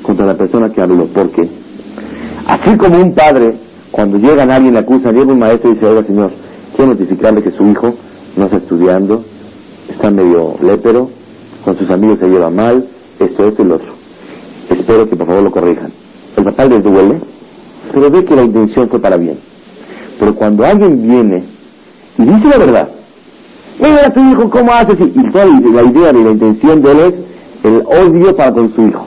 contra 0.02 0.26
la 0.26 0.34
persona 0.34 0.70
que 0.70 0.80
habló. 0.80 1.06
¿Por 1.06 1.30
qué? 1.30 1.48
Así 2.46 2.76
como 2.76 2.98
un 2.98 3.14
padre 3.14 3.54
cuando 3.90 4.18
llega 4.18 4.42
alguien 4.42 4.74
le 4.74 4.80
acusa, 4.80 5.10
llega 5.12 5.32
un 5.32 5.38
maestro 5.38 5.70
y 5.70 5.74
dice, 5.74 5.86
oiga 5.86 6.04
señor, 6.04 6.30
quiero 6.74 6.92
notificarle 6.92 7.42
que 7.42 7.50
su 7.50 7.66
hijo 7.66 7.94
no 8.36 8.44
está 8.44 8.58
estudiando, 8.58 9.24
está 9.88 10.10
medio 10.10 10.54
lépero, 10.62 11.10
con 11.64 11.76
sus 11.76 11.90
amigos 11.90 12.20
se 12.20 12.28
lleva 12.28 12.50
mal, 12.50 12.86
esto, 13.18 13.46
esto 13.46 13.62
y 13.62 13.66
lo 13.66 13.74
otro. 13.76 13.92
Espero 14.70 15.08
que 15.08 15.16
por 15.16 15.26
favor 15.26 15.42
lo 15.42 15.50
corrijan. 15.50 15.92
El 16.36 16.44
papá 16.44 16.64
les 16.66 16.84
duele, 16.84 17.20
pero 17.92 18.10
ve 18.10 18.24
que 18.24 18.36
la 18.36 18.44
intención 18.44 18.88
fue 18.88 19.00
para 19.00 19.16
bien. 19.16 19.49
Pero 20.20 20.34
cuando 20.36 20.64
alguien 20.64 21.02
viene 21.02 21.42
y 22.16 22.22
dice 22.22 22.48
la 22.48 22.58
verdad, 22.58 22.88
mira 23.80 24.10
tu 24.10 24.20
hijo 24.20 24.48
cómo 24.50 24.72
haces, 24.72 25.00
y 25.00 25.72
la 25.72 25.82
idea 25.82 26.12
de 26.12 26.22
la 26.22 26.30
intención 26.30 26.80
de 26.82 26.92
él 26.92 26.98
es 27.00 27.14
el 27.64 27.82
odio 27.86 28.36
para 28.36 28.52
con 28.52 28.72
su 28.72 28.82
hijo. 28.82 29.06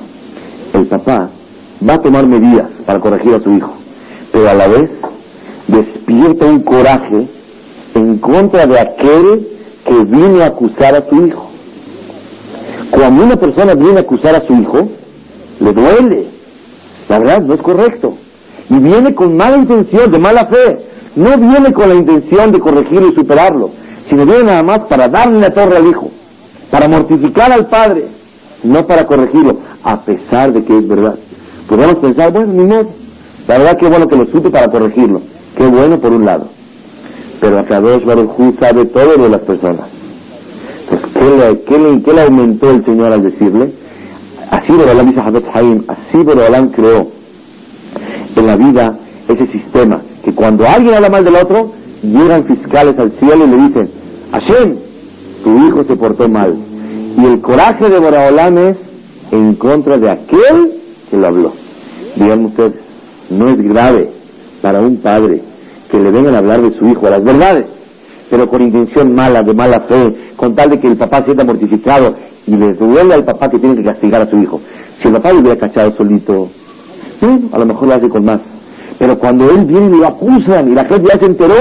El 0.73 0.87
papá 0.87 1.29
va 1.87 1.93
a 1.93 2.01
tomar 2.01 2.27
medidas 2.27 2.69
para 2.85 2.99
corregir 2.99 3.33
a 3.35 3.39
su 3.39 3.51
hijo 3.51 3.83
pero 4.33 4.49
a 4.49 4.53
la 4.55 4.67
vez 4.67 4.89
despierta 5.67 6.47
un 6.47 6.61
coraje 6.63 7.27
en 7.93 8.17
contra 8.17 8.65
de 8.65 8.79
aquel 8.79 9.47
que 9.85 10.03
viene 10.05 10.43
a 10.43 10.47
acusar 10.47 10.97
a 10.97 11.07
su 11.07 11.27
hijo. 11.27 11.51
Cuando 12.89 13.23
una 13.23 13.35
persona 13.35 13.75
viene 13.75 13.99
a 13.99 14.01
acusar 14.01 14.35
a 14.35 14.41
su 14.41 14.53
hijo, 14.53 14.89
le 15.59 15.71
duele. 15.71 16.25
La 17.07 17.19
verdad, 17.19 17.41
no 17.41 17.53
es 17.53 17.61
correcto. 17.61 18.17
Y 18.69 18.79
viene 18.79 19.13
con 19.13 19.37
mala 19.37 19.57
intención, 19.57 20.11
de 20.11 20.19
mala 20.19 20.47
fe. 20.47 20.79
No 21.15 21.37
viene 21.37 21.71
con 21.73 21.89
la 21.89 21.95
intención 21.95 22.51
de 22.51 22.59
corregirlo 22.59 23.09
y 23.09 23.15
superarlo, 23.15 23.69
sino 24.09 24.25
viene 24.25 24.43
nada 24.43 24.63
más 24.63 24.79
para 24.85 25.07
darle 25.07 25.39
la 25.39 25.51
torre 25.51 25.77
al 25.77 25.87
hijo, 25.87 26.09
para 26.71 26.87
mortificar 26.87 27.51
al 27.51 27.67
padre, 27.67 28.07
no 28.63 28.85
para 28.87 29.05
corregirlo, 29.05 29.59
a 29.83 29.97
pesar 30.03 30.51
de 30.51 30.63
que 30.63 30.77
es 30.77 30.87
verdad. 30.87 31.15
Podemos 31.67 31.95
pensar, 31.97 32.31
bueno, 32.31 32.53
ni 32.53 32.63
modo. 32.63 32.89
La 33.47 33.57
verdad 33.57 33.77
que 33.77 33.87
bueno 33.87 34.07
que 34.07 34.17
lo 34.17 34.25
supe 34.25 34.49
para 34.49 34.67
corregirlo. 34.69 35.21
Qué 35.55 35.67
bueno 35.67 35.99
por 35.99 36.11
un 36.11 36.25
lado. 36.25 36.47
Pero 37.39 37.59
Akadosh 37.59 38.05
Baruj 38.05 38.37
sabe 38.59 38.85
todo 38.85 39.15
de 39.21 39.29
las 39.29 39.41
personas. 39.41 39.89
Entonces, 40.83 41.09
¿qué 41.13 41.25
le, 41.25 41.63
qué, 41.63 41.77
le, 41.77 42.03
¿qué 42.03 42.13
le, 42.13 42.21
aumentó 42.21 42.71
el 42.71 42.83
Señor 42.85 43.11
al 43.11 43.23
decirle? 43.23 43.73
Así 44.49 44.71
Borolam 44.71 45.07
dice 45.07 45.21
Haim, 45.53 45.83
así 45.87 46.17
Borolam 46.17 46.69
creó 46.69 46.99
en 48.35 48.45
la 48.45 48.55
vida 48.55 48.97
ese 49.27 49.47
sistema, 49.47 50.01
que 50.23 50.33
cuando 50.33 50.67
alguien 50.67 50.95
habla 50.95 51.09
mal 51.09 51.23
del 51.23 51.35
otro, 51.35 51.71
llegan 52.01 52.43
fiscales 52.45 52.97
al 52.99 53.11
cielo 53.13 53.45
y 53.45 53.49
le 53.49 53.57
dicen, 53.67 53.89
Hashem, 54.31 54.75
tu 55.43 55.51
hijo 55.67 55.83
se 55.83 55.95
portó 55.95 56.27
mal. 56.27 56.55
Y 57.17 57.25
el 57.25 57.41
coraje 57.41 57.89
de 57.89 57.99
Boraholam 57.99 58.57
es 58.57 58.77
en 59.31 59.55
contra 59.55 59.97
de 59.97 60.09
aquel 60.09 60.73
que 61.09 61.17
lo 61.17 61.27
habló. 61.27 61.53
Díganme 62.15 62.45
ustedes, 62.47 62.73
no 63.29 63.49
es 63.49 63.61
grave 63.61 64.09
para 64.61 64.79
un 64.79 64.97
padre 64.97 65.41
que 65.89 65.99
le 65.99 66.11
vengan 66.11 66.35
a 66.35 66.39
hablar 66.39 66.61
de 66.61 66.71
su 66.77 66.85
hijo 66.87 67.07
a 67.07 67.11
las 67.11 67.23
verdades, 67.23 67.65
pero 68.29 68.47
con 68.47 68.61
intención 68.61 69.13
mala, 69.13 69.43
de 69.43 69.53
mala 69.53 69.81
fe, 69.81 70.33
con 70.35 70.55
tal 70.55 70.71
de 70.71 70.79
que 70.79 70.87
el 70.87 70.97
papá 70.97 71.23
sienta 71.23 71.43
mortificado 71.43 72.15
y 72.47 72.55
le 72.55 72.73
duele 72.73 73.13
al 73.13 73.23
papá 73.23 73.49
que 73.49 73.59
tiene 73.59 73.75
que 73.75 73.83
castigar 73.83 74.23
a 74.23 74.25
su 74.25 74.37
hijo. 74.37 74.59
Si 74.99 75.07
el 75.07 75.13
papá 75.13 75.31
lo 75.33 75.41
hubiera 75.41 75.59
cachado 75.59 75.91
solito, 75.91 76.49
a 77.51 77.57
lo 77.57 77.65
mejor 77.65 77.87
lo 77.87 77.95
hace 77.95 78.09
con 78.09 78.25
más. 78.25 78.41
Pero 78.99 79.17
cuando 79.17 79.45
él 79.49 79.65
viene 79.65 79.97
y 79.97 79.99
lo 79.99 80.07
acusan 80.07 80.71
y 80.71 80.75
la 80.75 80.85
gente 80.85 81.07
ya 81.11 81.19
se 81.19 81.25
enteró 81.25 81.53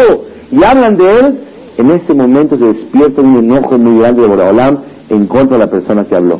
y 0.50 0.62
hablan 0.62 0.94
de 0.94 1.06
él, 1.06 1.38
en 1.78 1.90
ese 1.90 2.14
momento 2.14 2.56
se 2.56 2.66
despierta 2.66 3.22
un 3.22 3.36
enojo 3.36 3.78
muy 3.78 3.98
grande 3.98 4.22
de 4.22 4.28
Boraholam 4.28 4.78
en 5.08 5.26
contra 5.26 5.56
de 5.56 5.64
la 5.64 5.70
persona 5.70 6.04
que 6.04 6.14
habló. 6.14 6.38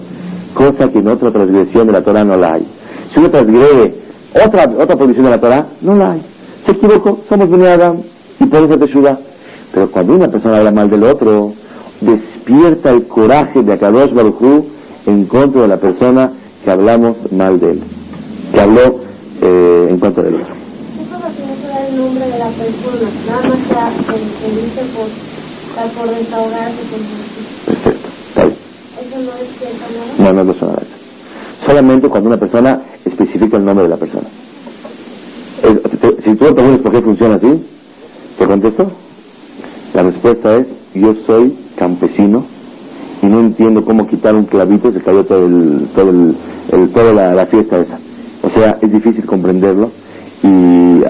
Cosa 0.55 0.91
que 0.93 0.99
en 0.99 1.09
otra 1.09 1.31
transgresión 1.31 1.87
de 1.87 1.93
la 1.95 2.03
Torah 2.03 2.25
no 2.25 2.37
la 2.37 2.55
hay. 2.55 2.67
Si 3.13 3.21
uno 3.21 3.31
transgrede 3.31 3.95
otra, 4.35 4.65
otra 4.71 4.97
prohibición 4.97 5.27
de 5.27 5.31
la 5.31 5.41
Torah, 5.41 5.67
no 5.81 5.95
la 5.95 6.13
hay. 6.13 6.23
Se 6.65 6.73
equivocó, 6.73 7.21
somos 7.29 7.51
de 7.51 7.71
Adam 7.71 7.97
y 8.39 8.47
podemos 8.47 8.71
hacer 8.71 8.87
teshuva. 8.87 9.19
Pero 9.73 9.91
cuando 9.91 10.15
una 10.15 10.29
persona 10.29 10.59
habla 10.59 10.71
mal 10.71 10.91
del 10.91 11.05
otro, 11.05 11.53
despierta 12.01 12.91
el 12.91 13.07
coraje 13.07 13.63
de 13.63 13.73
Akadosh 13.73 14.13
Baruj 14.13 14.65
en 15.07 15.27
contra 15.27 15.63
de 15.63 15.69
la 15.69 15.77
persona 15.77 16.31
que 16.65 16.71
hablamos 16.71 17.33
mal 17.33 17.59
de 17.59 17.73
él, 17.73 17.83
que 18.53 18.61
habló 18.61 19.01
eh, 19.41 19.87
en 19.91 19.99
contra 19.99 20.25
del 20.25 20.35
otro. 20.35 20.62
Nombre 21.97 22.27
de 22.27 22.39
la 22.39 22.49
persona, 22.51 23.11
nada 23.27 23.49
más 23.49 23.59
se 23.69 24.51
dice 24.51 24.83
por, 24.95 25.09
por 25.95 26.15
restaurarse. 26.15 26.83
Eso 29.01 29.19
no 29.19 29.33
es 29.33 29.49
cierto, 29.59 29.85
¿no? 30.19 30.33
No, 30.33 30.45
no 30.45 30.53
es 30.53 30.63
nada 30.63 30.83
solamente 31.67 32.09
cuando 32.09 32.29
una 32.29 32.39
persona 32.39 32.81
especifica 33.05 33.57
el 33.57 33.65
nombre 33.65 33.85
de 33.85 33.91
la 33.91 33.97
persona. 33.97 34.29
si 36.25 36.35
tú 36.35 36.45
te 36.47 36.55
preguntas 36.55 36.83
por 36.83 36.93
qué 36.93 37.03
funciona 37.03 37.37
así, 37.37 37.49
¿Se 38.39 38.47
contestó? 38.47 38.91
La 39.95 40.03
respuesta 40.03 40.57
es, 40.57 40.67
yo 40.95 41.15
soy 41.27 41.55
campesino 41.77 42.45
y 43.23 43.27
no 43.27 43.41
entiendo 43.41 43.85
cómo 43.85 44.07
quitar 44.07 44.35
un 44.35 44.47
clavito 44.47 44.91
se 44.91 45.01
cayó 45.01 45.25
todo 45.25 45.47
el, 45.47 45.87
todo 45.95 46.11
el, 46.11 46.89
toda 46.91 47.13
la, 47.13 47.47
fiesta 47.47 47.79
esa. 47.79 47.99
O 48.43 48.51
sea, 48.51 48.79
es 48.81 48.91
difícil 48.91 49.25
comprenderlo 49.27 49.91
y 50.43 51.03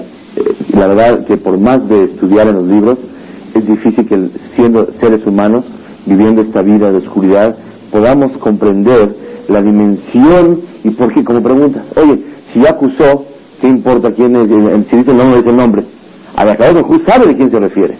la 0.73 0.87
verdad 0.87 1.25
que 1.25 1.37
por 1.37 1.57
más 1.59 1.87
de 1.87 2.05
estudiar 2.05 2.47
en 2.47 2.55
los 2.55 2.67
libros, 2.67 2.97
es 3.53 3.67
difícil 3.67 4.07
que 4.07 4.29
siendo 4.55 4.87
seres 4.99 5.25
humanos, 5.25 5.65
viviendo 6.05 6.41
esta 6.41 6.61
vida 6.61 6.91
de 6.91 6.97
oscuridad, 6.97 7.55
podamos 7.91 8.35
comprender 8.37 9.15
la 9.47 9.61
dimensión 9.61 10.61
y 10.83 10.89
por 10.91 11.13
qué, 11.13 11.23
como 11.23 11.41
preguntas, 11.41 11.85
oye, 11.95 12.19
si 12.51 12.65
acusó, 12.65 13.25
¿qué 13.61 13.67
importa 13.67 14.11
quién 14.11 14.35
es? 14.35 14.49
Si 14.89 14.97
dice 14.97 15.11
el 15.11 15.17
nombre, 15.17 15.37
dice 15.37 15.49
el 15.49 15.57
nombre. 15.57 15.85
A 16.35 16.45
la 16.45 16.55
cabeza 16.55 16.85
sabe 17.05 17.27
de 17.27 17.37
quién 17.37 17.51
se 17.51 17.59
refiere. 17.59 17.95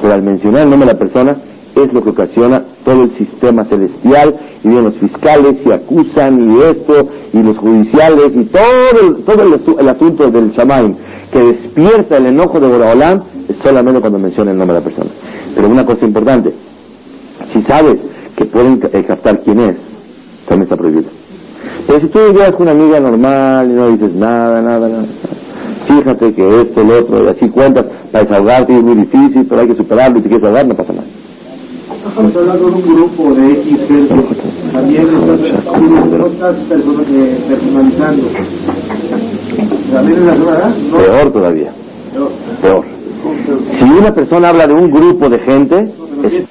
Pero 0.00 0.12
al 0.12 0.22
mencionar 0.22 0.62
el 0.62 0.70
nombre 0.70 0.88
de 0.88 0.92
la 0.92 0.98
persona, 0.98 1.36
es 1.74 1.92
lo 1.92 2.02
que 2.02 2.10
ocasiona 2.10 2.62
todo 2.84 3.02
el 3.02 3.10
sistema 3.16 3.64
celestial 3.64 4.34
y 4.62 4.68
vienen 4.68 4.84
los 4.84 4.96
fiscales 4.96 5.58
y 5.64 5.72
acusan 5.72 6.38
y 6.38 6.58
esto 6.58 7.08
y 7.32 7.42
los 7.42 7.56
judiciales 7.56 8.32
y 8.36 8.44
todo 8.44 9.00
el, 9.02 9.24
todo 9.24 9.78
el, 9.78 9.88
asunto 9.88 10.30
del 10.30 10.50
shaman 10.50 10.96
que 11.32 11.38
despierta 11.38 12.18
el 12.18 12.26
enojo 12.26 12.60
de 12.60 12.68
Boraholam 12.68 13.22
es 13.48 13.56
solamente 13.62 14.00
cuando 14.00 14.18
menciona 14.18 14.50
el 14.52 14.58
nombre 14.58 14.74
de 14.74 14.80
la 14.80 14.84
persona. 14.84 15.10
Pero 15.54 15.68
una 15.68 15.86
cosa 15.86 16.04
importante, 16.04 16.52
si 17.52 17.62
sabes 17.62 18.00
que 18.36 18.44
pueden 18.44 18.78
eh, 18.92 19.04
captar 19.04 19.40
quién 19.40 19.60
es, 19.60 19.76
también 20.46 20.64
está 20.64 20.76
prohibido. 20.76 21.10
Pero 21.86 22.00
si 22.00 22.08
tú 22.08 22.18
llegas 22.18 22.52
con 22.52 22.68
una 22.68 22.72
amiga 22.72 23.00
normal 23.00 23.70
y 23.70 23.74
no 23.74 23.90
dices 23.90 24.14
nada, 24.14 24.60
nada, 24.60 24.88
nada, 24.88 25.06
fíjate 25.86 26.34
que 26.34 26.60
esto, 26.60 26.84
lo 26.84 26.98
otro, 27.00 27.24
y 27.24 27.28
así 27.28 27.48
cuentas, 27.48 27.86
para 28.10 28.24
desahogarte 28.24 28.76
es 28.76 28.82
muy 28.82 28.96
difícil, 28.96 29.46
pero 29.48 29.62
hay 29.62 29.68
que 29.68 29.74
superarlo 29.74 30.18
y 30.18 30.22
si 30.22 30.28
quieres 30.28 30.46
ahogar 30.46 30.66
no 30.68 30.74
pasa 30.74 30.92
nada. 30.92 31.06
Estamos 32.06 32.36
hablando 32.36 32.66
de 32.68 32.74
un 32.74 32.82
grupo 32.82 33.34
de 33.34 33.52
X 33.52 33.78
gente, 33.88 34.14
también 34.72 35.06
personalizando. 37.48 38.28
¿También 38.88 39.12
es 39.12 39.22
la 39.22 39.68
verdad? 39.68 39.81
Peor 39.92 41.32
todavía. 41.32 41.70
Peor. 42.12 42.32
Peor. 42.60 42.84
Si 43.78 43.84
una 43.84 44.14
persona 44.14 44.48
habla 44.48 44.66
de 44.66 44.74
un 44.74 44.90
grupo 44.90 45.28
de 45.28 45.38
gente, 45.40 45.92
es 46.24 46.44